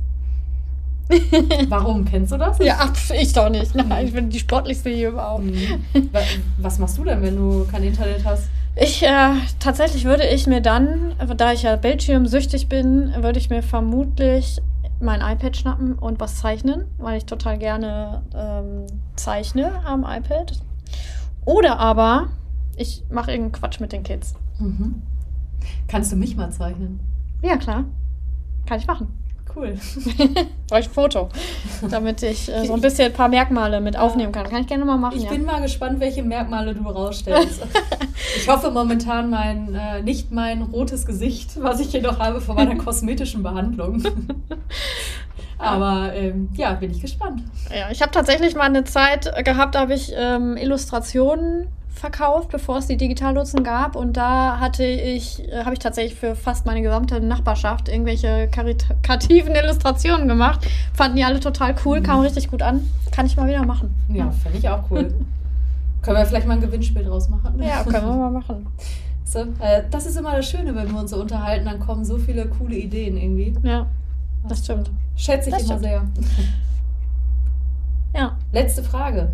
Warum? 1.69 2.05
Kennst 2.05 2.33
du 2.33 2.37
das? 2.37 2.59
Ja, 2.59 2.93
ich 3.19 3.33
doch 3.33 3.49
nicht. 3.49 3.75
Nein, 3.75 4.07
ich 4.07 4.13
bin 4.13 4.29
die 4.29 4.39
sportlichste 4.39 4.91
hier 4.91 5.09
überhaupt. 5.09 5.45
Mhm. 5.45 6.11
Was 6.59 6.79
machst 6.79 6.99
du 6.99 7.05
denn, 7.05 7.23
wenn 7.23 7.37
du 7.37 7.67
kein 7.71 7.83
Internet 7.83 8.27
hast? 8.27 8.51
Ich, 8.77 9.03
äh, 9.03 9.33
tatsächlich 9.59 10.05
würde 10.05 10.27
ich 10.27 10.47
mir 10.47 10.61
dann, 10.61 11.15
da 11.37 11.53
ich 11.53 11.63
ja 11.63 11.77
Bildschirmsüchtig 11.77 12.69
bin, 12.69 13.13
würde 13.23 13.39
ich 13.39 13.49
mir 13.49 13.63
vermutlich 13.63 14.61
mein 15.03 15.21
iPad 15.21 15.57
schnappen 15.57 15.95
und 15.95 16.21
was 16.21 16.37
zeichnen, 16.37 16.87
weil 16.99 17.19
ich 17.19 17.27
total 17.27 17.59
gerne 17.59 18.23
ähm, 18.35 18.87
zeichne 19.17 19.85
am 19.85 20.05
iPad. 20.05 20.61
Oder 21.45 21.79
aber 21.79 22.29
ich 22.77 23.05
mache 23.11 23.33
irgendeinen 23.33 23.61
Quatsch 23.61 23.81
mit 23.81 23.93
den 23.93 24.03
Kids. 24.03 24.35
Mhm. 24.59 25.03
Kannst 25.89 26.13
du 26.13 26.17
mich 26.17 26.37
mal 26.37 26.51
zeichnen? 26.51 27.01
Ja, 27.43 27.57
klar. 27.57 27.85
Kann 28.67 28.79
ich 28.79 28.87
machen. 28.87 29.09
Cool. 29.55 29.79
Brauche 30.69 30.81
ich 30.81 30.89
ein 30.89 30.93
Foto, 30.93 31.29
damit 31.91 32.23
ich 32.23 32.49
äh, 32.49 32.65
so 32.65 32.75
ein 32.75 32.81
bisschen 32.81 33.07
ein 33.07 33.13
paar 33.13 33.29
Merkmale 33.29 33.81
mit 33.81 33.99
aufnehmen 33.99 34.33
kann. 34.33 34.49
Kann 34.49 34.63
ich 34.63 34.67
gerne 34.67 34.85
mal 34.85 34.97
machen. 34.97 35.17
Ich 35.17 35.25
ja. 35.25 35.31
bin 35.31 35.45
mal 35.45 35.61
gespannt, 35.61 36.01
welche 36.01 36.23
Merkmale 36.23 36.75
du 36.75 36.83
rausstellst. 36.89 37.63
ich 38.37 38.49
hoffe 38.49 38.71
momentan 38.71 39.29
mein, 39.31 39.75
äh, 39.75 40.03
nicht 40.03 40.33
mein 40.33 40.63
rotes 40.63 41.05
Gesicht, 41.05 41.61
was 41.61 41.81
ich 41.81 41.93
jedoch 41.93 42.19
habe 42.19 42.41
von 42.41 42.57
meiner 42.57 42.77
kosmetischen 42.83 43.43
Behandlung. 43.43 44.03
Aber 45.59 46.13
ähm, 46.15 46.49
ja, 46.55 46.73
bin 46.73 46.91
ich 46.91 47.01
gespannt. 47.01 47.43
Ja, 47.71 47.91
ich 47.91 48.03
habe 48.03 48.11
tatsächlich 48.11 48.55
mal 48.55 48.65
eine 48.65 48.85
Zeit 48.85 49.33
gehabt, 49.45 49.75
da 49.75 49.81
habe 49.81 49.95
ich 49.95 50.13
ähm, 50.17 50.57
Illustrationen 50.57 51.69
verkauft, 51.95 52.51
bevor 52.51 52.79
es 52.79 52.87
die 52.87 52.97
Digitallotsen 52.97 53.63
gab. 53.63 53.97
Und 53.97 54.17
da 54.17 54.59
hatte 54.59 54.85
ich, 54.85 55.47
äh, 55.49 55.65
habe 55.65 55.75
ich 55.75 55.79
tatsächlich 55.79 56.19
für 56.19 56.35
fast 56.35 56.67
meine 56.67 56.83
gesamte 56.83 57.21
Nachbarschaft 57.21 57.89
irgendwelche 57.89 58.49
karitativen 58.49 59.55
Illustrationen 59.55 60.29
gemacht. 60.29 60.67
Fanden 60.95 61.17
die 61.17 61.25
alle 61.25 61.41
total 61.41 61.75
cool, 61.85 62.01
mhm. 62.01 62.05
kam 62.05 62.21
richtig 62.21 62.51
gut 62.51 62.63
an. 62.63 62.89
Kann 63.11 63.27
ich 63.27 63.37
mal 63.37 63.49
wieder 63.49 63.65
machen. 63.65 63.95
Ja, 64.09 64.31
fände 64.31 64.59
ich 64.59 64.69
auch 64.69 64.91
cool. 64.91 65.15
können 66.03 66.17
wir 66.17 66.27
vielleicht 66.27 66.47
mal 66.47 66.55
ein 66.55 66.61
Gewinnspiel 66.61 67.05
draus 67.05 67.29
machen? 67.29 67.63
Ja, 67.63 67.85
können 67.85 68.07
wir 68.07 68.17
mal 68.17 68.31
machen. 68.31 68.67
So, 69.25 69.39
äh, 69.61 69.85
das 69.91 70.05
ist 70.05 70.19
immer 70.19 70.37
das 70.37 70.47
Schöne, 70.51 70.75
wenn 70.75 70.93
wir 70.93 71.01
uns 71.01 71.11
so 71.11 71.19
unterhalten, 71.19 71.65
dann 71.65 71.81
kommen 71.81 72.05
so 72.05 72.19
viele 72.19 72.49
coole 72.49 72.77
Ideen 72.77 73.17
irgendwie. 73.17 73.55
Ja, 73.63 73.87
das 74.47 74.59
stimmt. 74.59 74.91
Schätze 75.17 75.49
ich 75.49 75.55
das 75.55 75.63
immer 75.63 75.79
stimmt. 75.79 76.19
sehr. 76.27 76.43
Ja. 78.15 78.37
Letzte 78.53 78.83
Frage. 78.83 79.33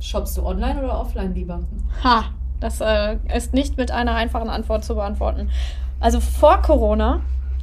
Shoppst 0.00 0.36
du 0.38 0.44
online 0.44 0.82
oder 0.82 0.98
offline 0.98 1.34
lieber? 1.34 1.60
Ha, 2.02 2.24
das 2.58 2.80
äh, 2.80 3.16
ist 3.34 3.54
nicht 3.54 3.76
mit 3.76 3.90
einer 3.90 4.14
einfachen 4.14 4.48
Antwort 4.48 4.84
zu 4.84 4.94
beantworten. 4.94 5.50
Also 6.00 6.20
vor 6.20 6.62
Corona 6.62 7.20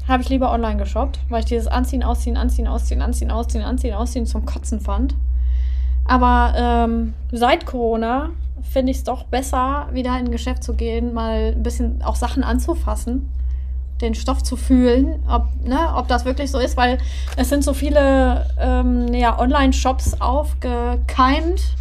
habe 0.07 0.23
ich 0.23 0.29
lieber 0.29 0.51
online 0.51 0.77
geshoppt, 0.77 1.19
weil 1.29 1.39
ich 1.39 1.45
dieses 1.45 1.67
Anziehen, 1.67 2.03
Ausziehen, 2.03 2.37
Anziehen, 2.37 2.67
Ausziehen, 2.67 3.01
Anziehen, 3.01 3.31
Ausziehen, 3.31 3.63
Anziehen, 3.63 3.93
Ausziehen 3.93 4.25
zum 4.25 4.45
Kotzen 4.45 4.79
fand. 4.79 5.15
Aber 6.05 6.53
ähm, 6.55 7.13
seit 7.31 7.65
Corona 7.65 8.29
finde 8.61 8.91
ich 8.91 8.99
es 8.99 9.03
doch 9.03 9.23
besser, 9.23 9.87
wieder 9.91 10.11
in 10.11 10.27
ein 10.27 10.31
Geschäft 10.31 10.63
zu 10.63 10.73
gehen, 10.73 11.13
mal 11.13 11.53
ein 11.55 11.63
bisschen 11.63 12.01
auch 12.03 12.15
Sachen 12.15 12.43
anzufassen, 12.43 13.29
den 14.01 14.15
Stoff 14.15 14.43
zu 14.43 14.55
fühlen, 14.55 15.23
ob, 15.27 15.47
ne, 15.63 15.79
ob 15.95 16.07
das 16.07 16.23
wirklich 16.23 16.51
so 16.51 16.59
ist, 16.59 16.77
weil 16.77 16.99
es 17.35 17.49
sind 17.49 17.63
so 17.63 17.73
viele 17.73 18.47
ähm, 18.59 19.13
ja, 19.13 19.37
Online-Shops 19.39 20.21
aufgekeimt, 20.21 21.75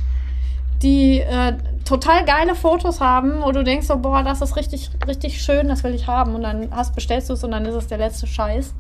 die 0.83 1.21
äh, 1.21 1.55
total 1.85 2.25
geile 2.25 2.55
Fotos 2.55 3.01
haben, 3.01 3.43
wo 3.43 3.53
du 3.53 3.65
denkst 3.65 3.87
so, 3.87 3.97
boah, 3.99 4.23
das 4.23 4.43
ist 4.43 4.57
richtig, 4.57 4.91
richtig 5.07 5.41
schön, 5.41 5.69
das 5.69 5.85
will 5.85 5.95
ich 5.95 6.07
haben. 6.07 6.35
Und 6.35 6.43
dann 6.43 6.69
hast, 6.71 6.95
bestellst 6.95 7.29
du 7.31 7.35
es 7.35 7.45
und 7.45 7.53
dann 7.53 7.65
ist 7.65 7.75
es 7.75 7.87
der 7.87 7.99
letzte 7.99 8.27
Scheiß. 8.27 8.75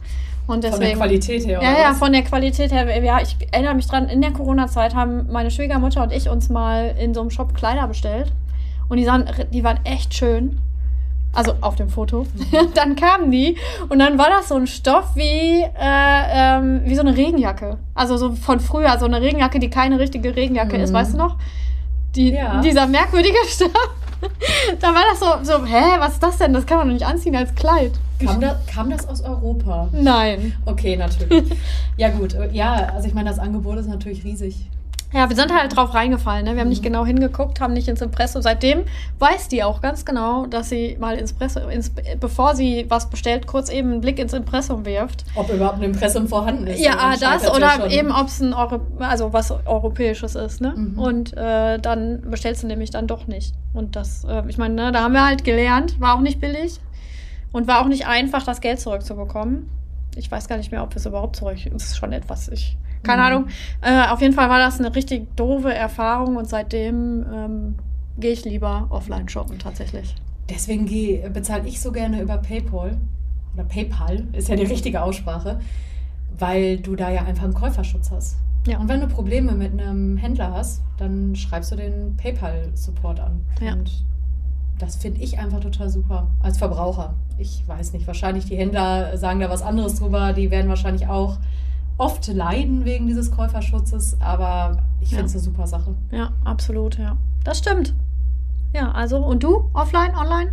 Und 0.47 0.63
deswegen, 0.63 0.77
von 0.77 0.89
der 0.89 0.97
Qualität 0.97 1.47
her, 1.47 1.59
oder? 1.59 1.69
Ja, 1.69 1.79
ja, 1.81 1.95
von 1.95 2.13
der 2.13 2.23
Qualität 2.23 2.73
her. 2.73 3.03
Ja, 3.03 3.21
ich 3.21 3.37
erinnere 3.51 3.75
mich 3.75 3.87
dran, 3.87 4.09
in 4.09 4.21
der 4.21 4.33
Corona-Zeit 4.33 4.95
haben 4.95 5.27
meine 5.33 5.51
Schwiegermutter 5.51 6.03
und 6.03 6.13
ich 6.13 6.29
uns 6.29 6.49
mal 6.49 6.95
in 6.99 7.15
so 7.15 7.21
einem 7.21 7.31
Shop 7.31 7.55
Kleider 7.55 7.87
bestellt. 7.89 8.33
Und 8.89 8.99
die, 8.99 9.05
sahen, 9.05 9.29
die 9.53 9.65
waren 9.65 9.81
echt 9.85 10.15
schön. 10.15 10.61
Also 11.33 11.55
auf 11.61 11.75
dem 11.75 11.91
Foto. 11.91 12.23
Mhm. 12.23 12.69
dann 12.75 12.97
kamen 12.97 13.31
die 13.31 13.57
und 13.89 13.99
dann 13.99 14.17
war 14.19 14.31
das 14.31 14.49
so 14.49 14.55
ein 14.55 14.67
Stoff 14.67 15.17
wie, 15.17 15.63
äh, 15.63 15.67
ähm, 15.79 16.81
wie 16.85 16.95
so 16.95 17.03
eine 17.03 17.17
Regenjacke. 17.17 17.79
Also 17.95 18.17
so 18.17 18.33
von 18.33 18.59
früher, 18.61 18.97
so 18.99 19.05
eine 19.05 19.21
Regenjacke, 19.21 19.59
die 19.59 19.69
keine 19.69 19.99
richtige 19.99 20.35
Regenjacke 20.35 20.79
mhm. 20.79 20.85
ist, 20.85 20.93
weißt 20.93 21.15
du 21.15 21.19
noch? 21.19 21.37
Die, 22.17 22.31
ja. 22.31 22.61
Dieser 22.61 22.87
merkwürdige 22.87 23.37
Stoff. 23.49 23.71
da 24.81 24.89
war 24.89 25.03
das 25.11 25.21
so, 25.21 25.27
so, 25.43 25.65
hä, 25.67 25.99
was 25.99 26.15
ist 26.15 26.23
das 26.23 26.39
denn? 26.39 26.53
Das 26.55 26.65
kann 26.67 26.79
man 26.79 26.89
doch 26.89 26.95
nicht 26.95 27.07
anziehen 27.07 27.37
als 27.37 27.55
Kleid. 27.55 27.93
Kam, 28.25 28.41
da, 28.41 28.59
kam 28.73 28.89
das 28.89 29.07
aus 29.07 29.21
Europa? 29.21 29.89
Nein. 29.93 30.55
Okay, 30.65 30.97
natürlich. 30.97 31.53
ja, 31.99 32.09
gut. 32.09 32.35
Ja, 32.53 32.91
also 32.95 33.07
ich 33.07 33.15
meine, 33.15 33.29
das 33.29 33.39
Angebot 33.39 33.77
ist 33.79 33.89
natürlich 33.89 34.25
riesig. 34.25 34.71
Ja, 35.13 35.29
wir 35.29 35.37
sind 35.37 35.55
halt 35.55 35.77
drauf 35.77 35.95
reingefallen. 35.95 36.45
Ne? 36.45 36.55
Wir 36.55 36.63
haben 36.63 36.69
nicht 36.69 36.83
mhm. 36.83 36.87
genau 36.87 37.07
hingeguckt, 37.07 37.61
haben 37.61 37.73
nicht 37.73 37.89
ins 37.89 38.01
Impressum. 38.01 38.43
Seitdem 38.43 38.85
weiß 39.19 39.49
die 39.49 39.63
auch 39.63 39.81
ganz 39.81 40.05
genau, 40.05 40.47
dass 40.47 40.69
sie 40.69 40.97
mal 40.99 41.17
ins 41.17 41.33
Impressum, 41.33 41.71
ins, 41.71 41.93
bevor 42.21 42.57
sie 42.57 42.87
was 42.89 43.09
bestellt, 43.09 43.47
kurz 43.47 43.69
eben 43.69 43.93
einen 43.93 44.01
Blick 44.01 44.19
ins 44.19 44.33
Impressum 44.33 44.85
wirft. 44.85 45.25
Ob 45.37 45.49
überhaupt 45.51 45.79
ein 45.79 45.85
Impressum 45.85 46.27
vorhanden 46.27 46.67
ist. 46.67 46.81
Ja, 46.81 47.15
das 47.19 47.49
oder 47.49 47.89
eben, 47.89 48.11
ob 48.11 48.27
es 48.27 48.41
ein 48.41 48.53
Euro, 48.53 48.81
also 48.99 49.33
was 49.33 49.53
Europäisches 49.67 50.35
ist. 50.35 50.61
Ne? 50.61 50.75
Mhm. 50.77 50.99
Und 50.99 51.37
äh, 51.37 51.79
dann 51.79 52.23
bestellst 52.29 52.65
du 52.65 52.67
nämlich 52.67 52.91
dann 52.91 53.07
doch 53.07 53.27
nicht. 53.27 53.55
Und 53.75 53.95
das, 53.95 54.25
äh, 54.25 54.43
ich 54.49 54.59
meine, 54.59 54.75
ne, 54.75 54.93
da 54.93 55.03
haben 55.03 55.13
wir 55.13 55.25
halt 55.25 55.45
gelernt, 55.45 56.01
war 56.01 56.17
auch 56.17 56.21
nicht 56.21 56.41
billig. 56.41 56.81
Und 57.53 57.69
war 57.69 57.81
auch 57.81 57.89
nicht 57.89 58.07
einfach, 58.07 58.43
das 58.43 58.61
Geld 58.61 58.81
zurückzubekommen. 58.81 59.71
Ich 60.17 60.31
weiß 60.31 60.49
gar 60.49 60.57
nicht 60.57 60.73
mehr, 60.73 60.83
ob 60.83 60.91
wir 60.93 60.97
es 60.97 61.07
überhaupt 61.07 61.37
zurück. 61.37 61.59
Das 61.73 61.85
ist 61.85 61.97
schon 61.97 62.13
etwas. 62.13 62.49
Ich, 62.49 62.77
keine 63.07 63.23
mhm. 63.23 63.27
Ahnung. 63.27 63.47
Äh, 63.81 64.09
auf 64.09 64.21
jeden 64.21 64.35
Fall 64.35 64.49
war 64.49 64.59
das 64.59 64.79
eine 64.79 64.95
richtig 64.95 65.35
doofe 65.37 65.73
Erfahrung 65.73 66.37
und 66.37 66.49
seitdem 66.49 67.25
ähm, 67.33 67.75
gehe 68.19 68.33
ich 68.33 68.45
lieber 68.45 68.87
offline 68.91 69.29
shoppen 69.29 69.59
tatsächlich. 69.59 70.15
Deswegen 70.49 70.87
bezahle 71.33 71.67
ich 71.67 71.81
so 71.81 71.91
gerne 71.93 72.21
über 72.21 72.39
PayPal 72.39 72.97
oder 73.55 73.65
PayPal, 73.65 74.25
ist 74.33 74.49
ja 74.49 74.57
die 74.57 74.65
richtige 74.65 75.03
Aussprache, 75.03 75.61
weil 76.39 76.79
du 76.79 76.95
da 76.95 77.11
ja 77.11 77.25
einfach 77.25 77.45
einen 77.45 77.55
Käuferschutz 77.55 78.11
hast. 78.11 78.37
Ja. 78.67 78.79
Und 78.79 78.89
wenn 78.89 79.01
du 79.01 79.07
Probleme 79.07 79.53
mit 79.53 79.73
einem 79.73 80.17
Händler 80.17 80.53
hast, 80.53 80.83
dann 80.99 81.35
schreibst 81.37 81.73
du 81.73 81.77
den 81.77 82.17
PayPal-Support 82.17 83.21
an. 83.21 83.45
Ja. 83.61 83.73
Und 83.73 84.05
das 84.79 84.97
finde 84.97 85.21
ich 85.21 85.39
einfach 85.39 85.61
total 85.61 85.89
super 85.89 86.31
als 86.41 86.59
Verbraucher. 86.59 87.15
Ich 87.39 87.63
weiß 87.67 87.93
nicht, 87.93 88.07
wahrscheinlich 88.07 88.47
die 88.47 88.57
Händler 88.57 89.17
sagen 89.17 89.41
da 89.41 89.49
was 89.49 89.63
anderes 89.63 89.97
drüber. 89.97 90.33
Die 90.33 90.51
werden 90.51 90.69
wahrscheinlich 90.69 91.07
auch 91.07 91.39
oft 91.99 92.27
leiden 92.29 92.85
wegen 92.85 93.07
dieses 93.07 93.31
Käuferschutzes, 93.31 94.17
aber 94.21 94.79
ich 95.01 95.11
finde 95.11 95.25
es 95.25 95.33
ja. 95.33 95.39
eine 95.39 95.45
super 95.45 95.67
Sache. 95.67 95.95
Ja, 96.11 96.33
absolut, 96.45 96.99
ja. 96.99 97.17
Das 97.45 97.59
stimmt. 97.59 97.95
Ja, 98.75 98.93
also 98.93 99.19
und 99.19 99.43
du? 99.43 99.71
Offline, 99.73 100.15
online? 100.15 100.53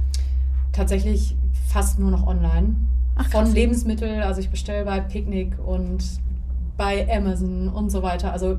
Tatsächlich 0.72 1.36
fast 1.68 2.00
nur 2.00 2.12
noch 2.12 2.26
online. 2.26 2.76
Ach, 3.16 3.30
Von 3.30 3.52
Lebensmitteln, 3.54 4.22
also 4.22 4.40
ich 4.40 4.50
bestelle 4.50 4.86
bei 4.86 5.00
Picknick 5.00 5.58
und 5.64 6.04
bei 6.78 7.08
Amazon 7.16 7.70
und 7.70 7.92
so 7.92 8.02
weiter. 8.02 8.32
Also 8.32 8.58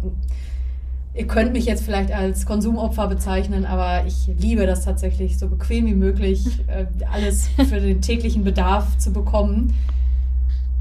Ihr 1.16 1.28
könnt 1.28 1.52
mich 1.52 1.64
jetzt 1.64 1.84
vielleicht 1.84 2.10
als 2.10 2.44
Konsumopfer 2.44 3.06
bezeichnen, 3.06 3.66
aber 3.66 4.04
ich 4.04 4.26
liebe 4.36 4.66
das 4.66 4.84
tatsächlich, 4.84 5.38
so 5.38 5.46
bequem 5.46 5.86
wie 5.86 5.94
möglich 5.94 6.44
äh, 6.66 6.86
alles 7.08 7.48
für 7.68 7.80
den 7.80 8.02
täglichen 8.02 8.42
Bedarf 8.42 8.98
zu 8.98 9.12
bekommen, 9.12 9.74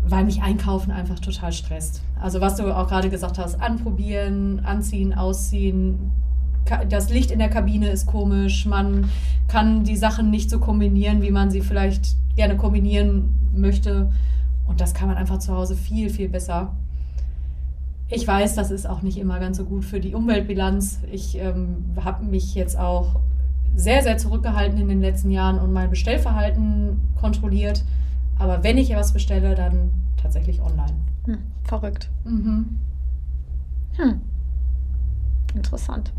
weil 0.07 0.25
mich 0.25 0.41
Einkaufen 0.41 0.91
einfach 0.91 1.19
total 1.19 1.53
stresst. 1.53 2.01
Also 2.19 2.41
was 2.41 2.55
du 2.55 2.75
auch 2.75 2.87
gerade 2.87 3.09
gesagt 3.09 3.37
hast, 3.37 3.59
anprobieren, 3.61 4.61
anziehen, 4.65 5.13
ausziehen. 5.13 6.11
Das 6.89 7.09
Licht 7.09 7.31
in 7.31 7.39
der 7.39 7.49
Kabine 7.49 7.89
ist 7.89 8.05
komisch. 8.05 8.65
Man 8.65 9.09
kann 9.47 9.83
die 9.83 9.97
Sachen 9.97 10.29
nicht 10.29 10.49
so 10.49 10.59
kombinieren, 10.59 11.21
wie 11.21 11.31
man 11.31 11.51
sie 11.51 11.61
vielleicht 11.61 12.15
gerne 12.35 12.55
kombinieren 12.57 13.35
möchte. 13.55 14.11
Und 14.67 14.81
das 14.81 14.93
kann 14.93 15.07
man 15.07 15.17
einfach 15.17 15.39
zu 15.39 15.53
Hause 15.53 15.75
viel, 15.75 16.09
viel 16.09 16.29
besser. 16.29 16.73
Ich 18.09 18.27
weiß, 18.27 18.55
das 18.55 18.71
ist 18.71 18.87
auch 18.87 19.01
nicht 19.01 19.17
immer 19.17 19.39
ganz 19.39 19.57
so 19.57 19.65
gut 19.65 19.85
für 19.85 19.99
die 19.99 20.13
Umweltbilanz. 20.13 20.99
Ich 21.11 21.37
ähm, 21.37 21.85
habe 22.03 22.25
mich 22.25 22.53
jetzt 22.55 22.77
auch 22.77 23.19
sehr, 23.75 24.03
sehr 24.03 24.17
zurückgehalten 24.17 24.79
in 24.79 24.87
den 24.87 25.01
letzten 25.01 25.31
Jahren 25.31 25.59
und 25.59 25.73
mein 25.73 25.89
Bestellverhalten 25.89 26.99
kontrolliert. 27.19 27.83
Aber 28.39 28.63
wenn 28.63 28.77
ich 28.77 28.91
etwas 28.91 29.13
bestelle, 29.13 29.55
dann 29.55 29.91
tatsächlich 30.21 30.61
online. 30.61 30.93
Hm, 31.25 31.37
verrückt. 31.63 32.09
Mhm. 32.25 32.79
Hm. 33.97 34.21
Interessant. 35.55 36.11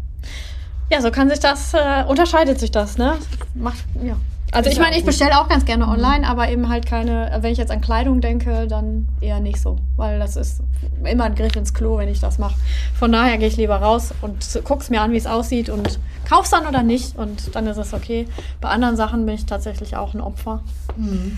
Ja, 0.91 1.01
so 1.01 1.11
kann 1.11 1.29
sich 1.29 1.41
das, 1.41 1.75
äh, 1.75 2.05
unterscheidet 2.07 2.61
sich 2.61 2.71
das, 2.71 2.99
ne? 2.99 3.17
Macht, 3.55 3.85
ja. 4.03 4.17
Also 4.53 4.71
ich 4.71 4.79
meine, 4.79 4.97
ich 4.97 5.05
bestelle 5.05 5.41
auch 5.41 5.49
ganz 5.49 5.65
gerne 5.65 5.87
mhm. 5.87 5.93
online, 5.93 6.29
aber 6.29 6.49
eben 6.49 6.69
halt 6.69 6.87
keine, 6.87 7.39
wenn 7.41 7.51
ich 7.51 7.59
jetzt 7.59 7.73
an 7.73 7.81
Kleidung 7.81 8.21
denke, 8.21 8.69
dann 8.69 9.09
eher 9.21 9.41
nicht 9.41 9.61
so. 9.61 9.79
Weil 9.97 10.21
das 10.21 10.37
ist 10.37 10.61
immer 11.03 11.25
ein 11.25 11.35
Griff 11.35 11.57
ins 11.57 11.75
Klo, 11.75 11.99
wenn 11.99 12.09
ich 12.09 12.21
das 12.21 12.39
mache. 12.39 12.55
Von 12.97 13.11
daher 13.11 13.37
gehe 13.39 13.49
ich 13.49 13.57
lieber 13.57 13.77
raus 13.77 14.15
und 14.23 14.47
guck's 14.63 14.91
mir 14.91 15.01
an, 15.01 15.11
wie 15.11 15.17
es 15.17 15.27
aussieht 15.27 15.71
und 15.71 15.99
kauf's 16.29 16.51
dann 16.51 16.69
oder 16.69 16.85
nicht 16.85 17.17
und 17.19 17.57
dann 17.57 17.67
ist 17.67 17.79
es 17.79 17.93
okay. 17.93 18.29
Bei 18.61 18.69
anderen 18.69 18.97
Sachen 18.97 19.27
bin 19.27 19.35
ich 19.35 19.47
tatsächlich 19.47 19.97
auch 19.97 20.15
ein 20.15 20.21
Opfer. 20.21 20.63
Mhm. 20.97 21.37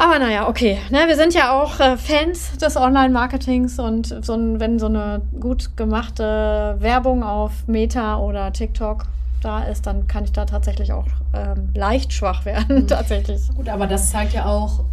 Aber 0.00 0.18
naja, 0.18 0.48
okay. 0.48 0.78
Ne, 0.88 1.00
wir 1.08 1.16
sind 1.16 1.34
ja 1.34 1.52
auch 1.52 1.78
äh, 1.78 1.98
Fans 1.98 2.56
des 2.56 2.78
Online-Marketings 2.78 3.78
und 3.78 4.24
so 4.24 4.32
ein, 4.32 4.58
wenn 4.58 4.78
so 4.78 4.86
eine 4.86 5.20
gut 5.38 5.76
gemachte 5.76 6.76
Werbung 6.78 7.22
auf 7.22 7.52
Meta 7.66 8.16
oder 8.16 8.50
TikTok 8.50 9.04
da 9.42 9.64
ist, 9.64 9.86
dann 9.86 10.06
kann 10.06 10.24
ich 10.24 10.32
da 10.32 10.46
tatsächlich 10.46 10.90
auch 10.94 11.04
ähm, 11.34 11.68
leicht 11.74 12.14
schwach 12.14 12.46
werden, 12.46 12.76
mhm. 12.84 12.88
tatsächlich. 12.88 13.42
Gut, 13.54 13.68
aber 13.68 13.86
das 13.86 14.10
zeigt 14.10 14.32
ja 14.32 14.46
auch, 14.46 14.84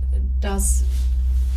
dass 0.41 0.83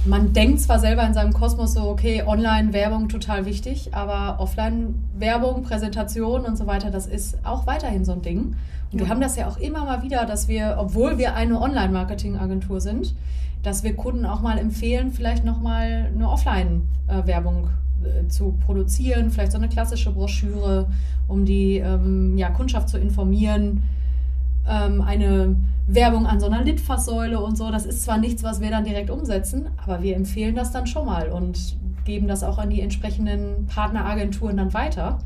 man 0.07 0.33
denkt 0.33 0.61
zwar 0.61 0.79
selber 0.79 1.07
in 1.07 1.15
seinem 1.15 1.33
Kosmos 1.33 1.75
so, 1.75 1.83
okay, 1.83 2.23
Online-Werbung 2.27 3.09
total 3.09 3.45
wichtig, 3.45 3.95
aber 3.95 4.41
Offline-Werbung, 4.41 5.63
Präsentation 5.63 6.45
und 6.45 6.57
so 6.57 6.67
weiter, 6.67 6.91
das 6.91 7.07
ist 7.07 7.39
auch 7.45 7.67
weiterhin 7.67 8.05
so 8.05 8.13
ein 8.13 8.23
Ding. 8.23 8.57
Und 8.93 8.99
ja. 8.99 9.01
wir 9.01 9.09
haben 9.09 9.21
das 9.21 9.37
ja 9.37 9.47
auch 9.47 9.59
immer 9.59 9.85
mal 9.85 10.03
wieder, 10.03 10.25
dass 10.25 10.49
wir, 10.49 10.77
obwohl 10.79 11.19
wir 11.19 11.35
eine 11.35 11.61
Online-Marketing-Agentur 11.61 12.81
sind, 12.81 13.15
dass 13.63 13.85
wir 13.85 13.95
Kunden 13.95 14.25
auch 14.25 14.41
mal 14.41 14.59
empfehlen, 14.59 15.13
vielleicht 15.13 15.45
nochmal 15.45 16.11
eine 16.15 16.31
Offline-Werbung 16.31 17.69
äh, 18.03 18.27
zu 18.29 18.55
produzieren, 18.65 19.31
vielleicht 19.31 19.53
so 19.53 19.59
eine 19.59 19.69
klassische 19.69 20.13
Broschüre, 20.13 20.87
um 21.29 21.45
die 21.45 21.77
ähm, 21.77 22.39
ja, 22.39 22.49
Kundschaft 22.49 22.89
zu 22.89 22.99
informieren. 22.99 23.83
Ähm, 24.69 25.01
eine 25.01 25.57
Werbung 25.87 26.27
an 26.27 26.41
so 26.41 26.47
einer 26.47 26.63
Litfaßsäule 26.63 27.41
und 27.41 27.57
so, 27.57 27.71
das 27.71 27.87
ist 27.87 28.05
zwar 28.05 28.19
nichts, 28.19 28.43
was 28.43 28.61
wir 28.61 28.71
dann 28.71 28.85
direkt 28.85 29.11
umsetzen, 29.11 29.69
aber 29.83 30.03
wir 30.03 30.15
empfehlen 30.17 30.55
das 30.55 30.71
dann 30.71 30.87
schon 30.87 31.07
mal 31.07 31.29
und 31.31 31.77
geben 32.05 32.29
das 32.29 32.43
auch 32.43 32.59
an 32.59 32.71
die 32.71 32.81
entsprechenden 32.81 33.67
Partneragenturen 33.67 34.57
dann 34.57 34.73
weiter, 34.73 35.19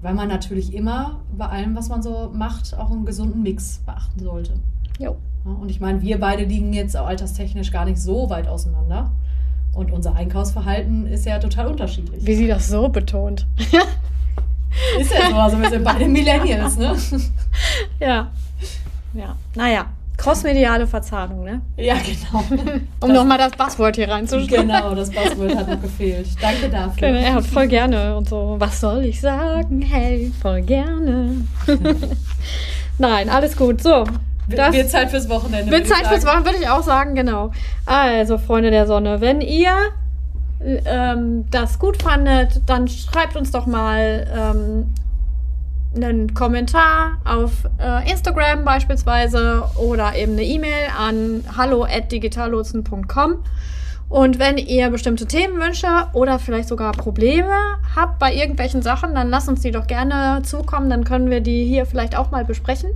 weil 0.00 0.14
man 0.14 0.28
natürlich 0.28 0.74
immer 0.74 1.20
bei 1.36 1.46
allem, 1.46 1.76
was 1.76 1.88
man 1.88 2.02
so 2.02 2.30
macht, 2.32 2.76
auch 2.76 2.90
einen 2.90 3.04
gesunden 3.04 3.42
Mix 3.42 3.82
beachten 3.84 4.20
sollte. 4.20 4.54
Jo. 4.98 5.16
und 5.44 5.70
ich 5.70 5.80
meine, 5.80 6.02
wir 6.02 6.20
beide 6.20 6.44
liegen 6.44 6.72
jetzt 6.72 6.96
alterstechnisch 6.96 7.72
gar 7.72 7.84
nicht 7.84 8.00
so 8.00 8.30
weit 8.30 8.46
auseinander. 8.46 9.10
Und 9.74 9.90
unser 9.90 10.14
Einkaufsverhalten 10.14 11.06
ist 11.06 11.24
ja 11.24 11.38
total 11.38 11.68
unterschiedlich. 11.68 12.26
Wie 12.26 12.34
sie 12.34 12.46
das 12.46 12.68
so 12.68 12.88
betont. 12.90 13.46
ist 15.00 15.12
ja 15.12 15.30
so, 15.30 15.36
also 15.36 15.60
wir 15.60 15.70
sind 15.70 15.82
beide 15.82 16.06
Millennials, 16.06 16.76
ne? 16.76 16.94
Ja. 18.00 18.30
Ja, 19.14 19.36
naja, 19.54 19.86
crossmediale 20.16 20.86
Verzahnung, 20.86 21.44
ne? 21.44 21.60
Ja, 21.76 21.96
genau. 21.96 22.44
um 23.00 23.12
nochmal 23.12 23.38
das 23.38 23.52
Buzzword 23.52 23.96
hier 23.96 24.08
reinzuschreiben. 24.08 24.68
Genau, 24.68 24.94
das 24.94 25.10
Buzzword 25.10 25.56
hat 25.56 25.68
noch 25.68 25.80
gefehlt. 25.80 26.28
Danke 26.40 26.68
dafür. 26.68 27.08
Genau, 27.08 27.20
er 27.20 27.34
hat 27.34 27.46
voll 27.46 27.66
gerne 27.66 28.16
und 28.16 28.28
so. 28.28 28.56
Was 28.58 28.80
soll 28.80 29.04
ich 29.04 29.20
sagen? 29.20 29.82
Hey, 29.82 30.32
voll 30.40 30.62
gerne. 30.62 31.44
Nein, 32.98 33.28
alles 33.28 33.56
gut. 33.56 33.82
So. 33.82 34.04
Das 34.48 34.74
wird 34.74 34.90
Zeit 34.90 35.10
fürs 35.10 35.28
Wochenende. 35.28 35.70
Wird 35.70 35.86
Zeit 35.86 36.06
fürs 36.06 36.24
Wochenende, 36.24 36.50
würde 36.50 36.62
ich 36.62 36.68
auch 36.68 36.82
sagen, 36.82 37.14
genau. 37.14 37.52
Also, 37.86 38.38
Freunde 38.38 38.70
der 38.70 38.86
Sonne, 38.86 39.20
wenn 39.20 39.40
ihr 39.40 39.72
ähm, 40.84 41.44
das 41.50 41.78
gut 41.78 42.02
fandet, 42.02 42.60
dann 42.66 42.88
schreibt 42.88 43.36
uns 43.36 43.50
doch 43.50 43.66
mal 43.66 44.26
ähm, 44.34 44.92
einen 45.94 46.34
Kommentar 46.34 47.18
auf 47.24 47.68
äh, 47.78 48.10
Instagram 48.10 48.64
beispielsweise 48.64 49.64
oder 49.76 50.14
eben 50.16 50.32
eine 50.32 50.44
E-Mail 50.44 50.88
an 50.98 51.44
hallo@digitallotsen.com. 51.56 53.44
Und 54.08 54.38
wenn 54.38 54.58
ihr 54.58 54.90
bestimmte 54.90 55.26
Themenwünsche 55.26 55.88
oder 56.12 56.38
vielleicht 56.38 56.68
sogar 56.68 56.92
Probleme 56.92 57.54
habt 57.96 58.18
bei 58.18 58.34
irgendwelchen 58.34 58.82
Sachen, 58.82 59.14
dann 59.14 59.30
lasst 59.30 59.48
uns 59.48 59.62
die 59.62 59.70
doch 59.70 59.86
gerne 59.86 60.42
zukommen. 60.42 60.90
Dann 60.90 61.04
können 61.04 61.30
wir 61.30 61.40
die 61.40 61.64
hier 61.64 61.86
vielleicht 61.86 62.16
auch 62.16 62.30
mal 62.30 62.44
besprechen. 62.44 62.90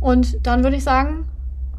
Und 0.00 0.46
dann 0.46 0.62
würde 0.62 0.76
ich 0.76 0.84
sagen, 0.84 1.24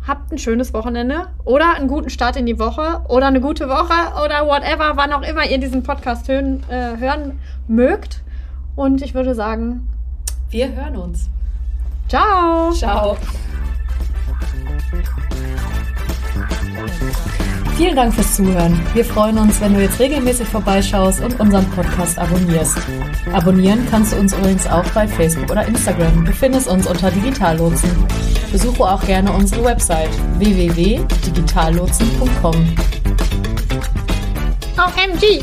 habt 0.08 0.32
ein 0.32 0.40
schönes 0.40 0.74
Wochenende 0.74 1.28
oder 1.46 1.76
einen 1.76 1.88
guten 1.88 2.10
Start 2.10 2.38
in 2.38 2.48
die 2.48 2.58
Woche 2.58 3.02
oder 3.08 3.28
eine 3.28 3.40
gute 3.40 3.70
Woche 3.70 3.94
oder 4.26 4.48
whatever, 4.48 4.94
wann 4.96 5.14
auch 5.14 5.22
immer 5.22 5.46
ihr 5.46 5.60
diesen 5.60 5.84
Podcast 5.84 6.28
hören, 6.28 6.64
äh, 6.70 6.98
hören 6.98 7.40
mögt. 7.68 8.24
Und 8.76 9.04
ich 9.04 9.14
würde 9.14 9.36
sagen, 9.36 9.88
wir 10.50 10.74
hören 10.74 10.98
uns. 10.98 11.30
Ciao. 12.08 12.72
Ciao. 12.74 13.16
Vielen 17.78 17.96
Dank 17.96 18.14
fürs 18.14 18.36
Zuhören. 18.36 18.78
Wir 18.94 19.06
freuen 19.06 19.38
uns, 19.38 19.62
wenn 19.62 19.74
du 19.74 19.82
jetzt 19.82 19.98
regelmäßig 20.00 20.50
vorbeischaust 20.50 21.22
und 21.22 21.40
unseren 21.40 21.66
Podcast 21.70 22.20
abonnierst. 22.20 22.78
Abonnieren 23.32 23.88
kannst 23.90 24.12
du 24.12 24.18
uns 24.18 24.34
übrigens 24.34 24.68
auch 24.68 24.84
bei 24.92 25.08
Facebook 25.08 25.50
oder 25.50 25.66
Instagram. 25.66 26.26
Du 26.26 26.34
findest 26.34 26.68
uns 26.68 26.86
unter 26.88 27.10
Digitallotsen. 27.10 27.90
Besuche 28.52 28.84
auch 28.84 29.06
gerne 29.06 29.32
unsere 29.32 29.64
Website 29.64 30.10
www.digitallotsen.com. 30.40 32.76
OMG! 34.78 35.42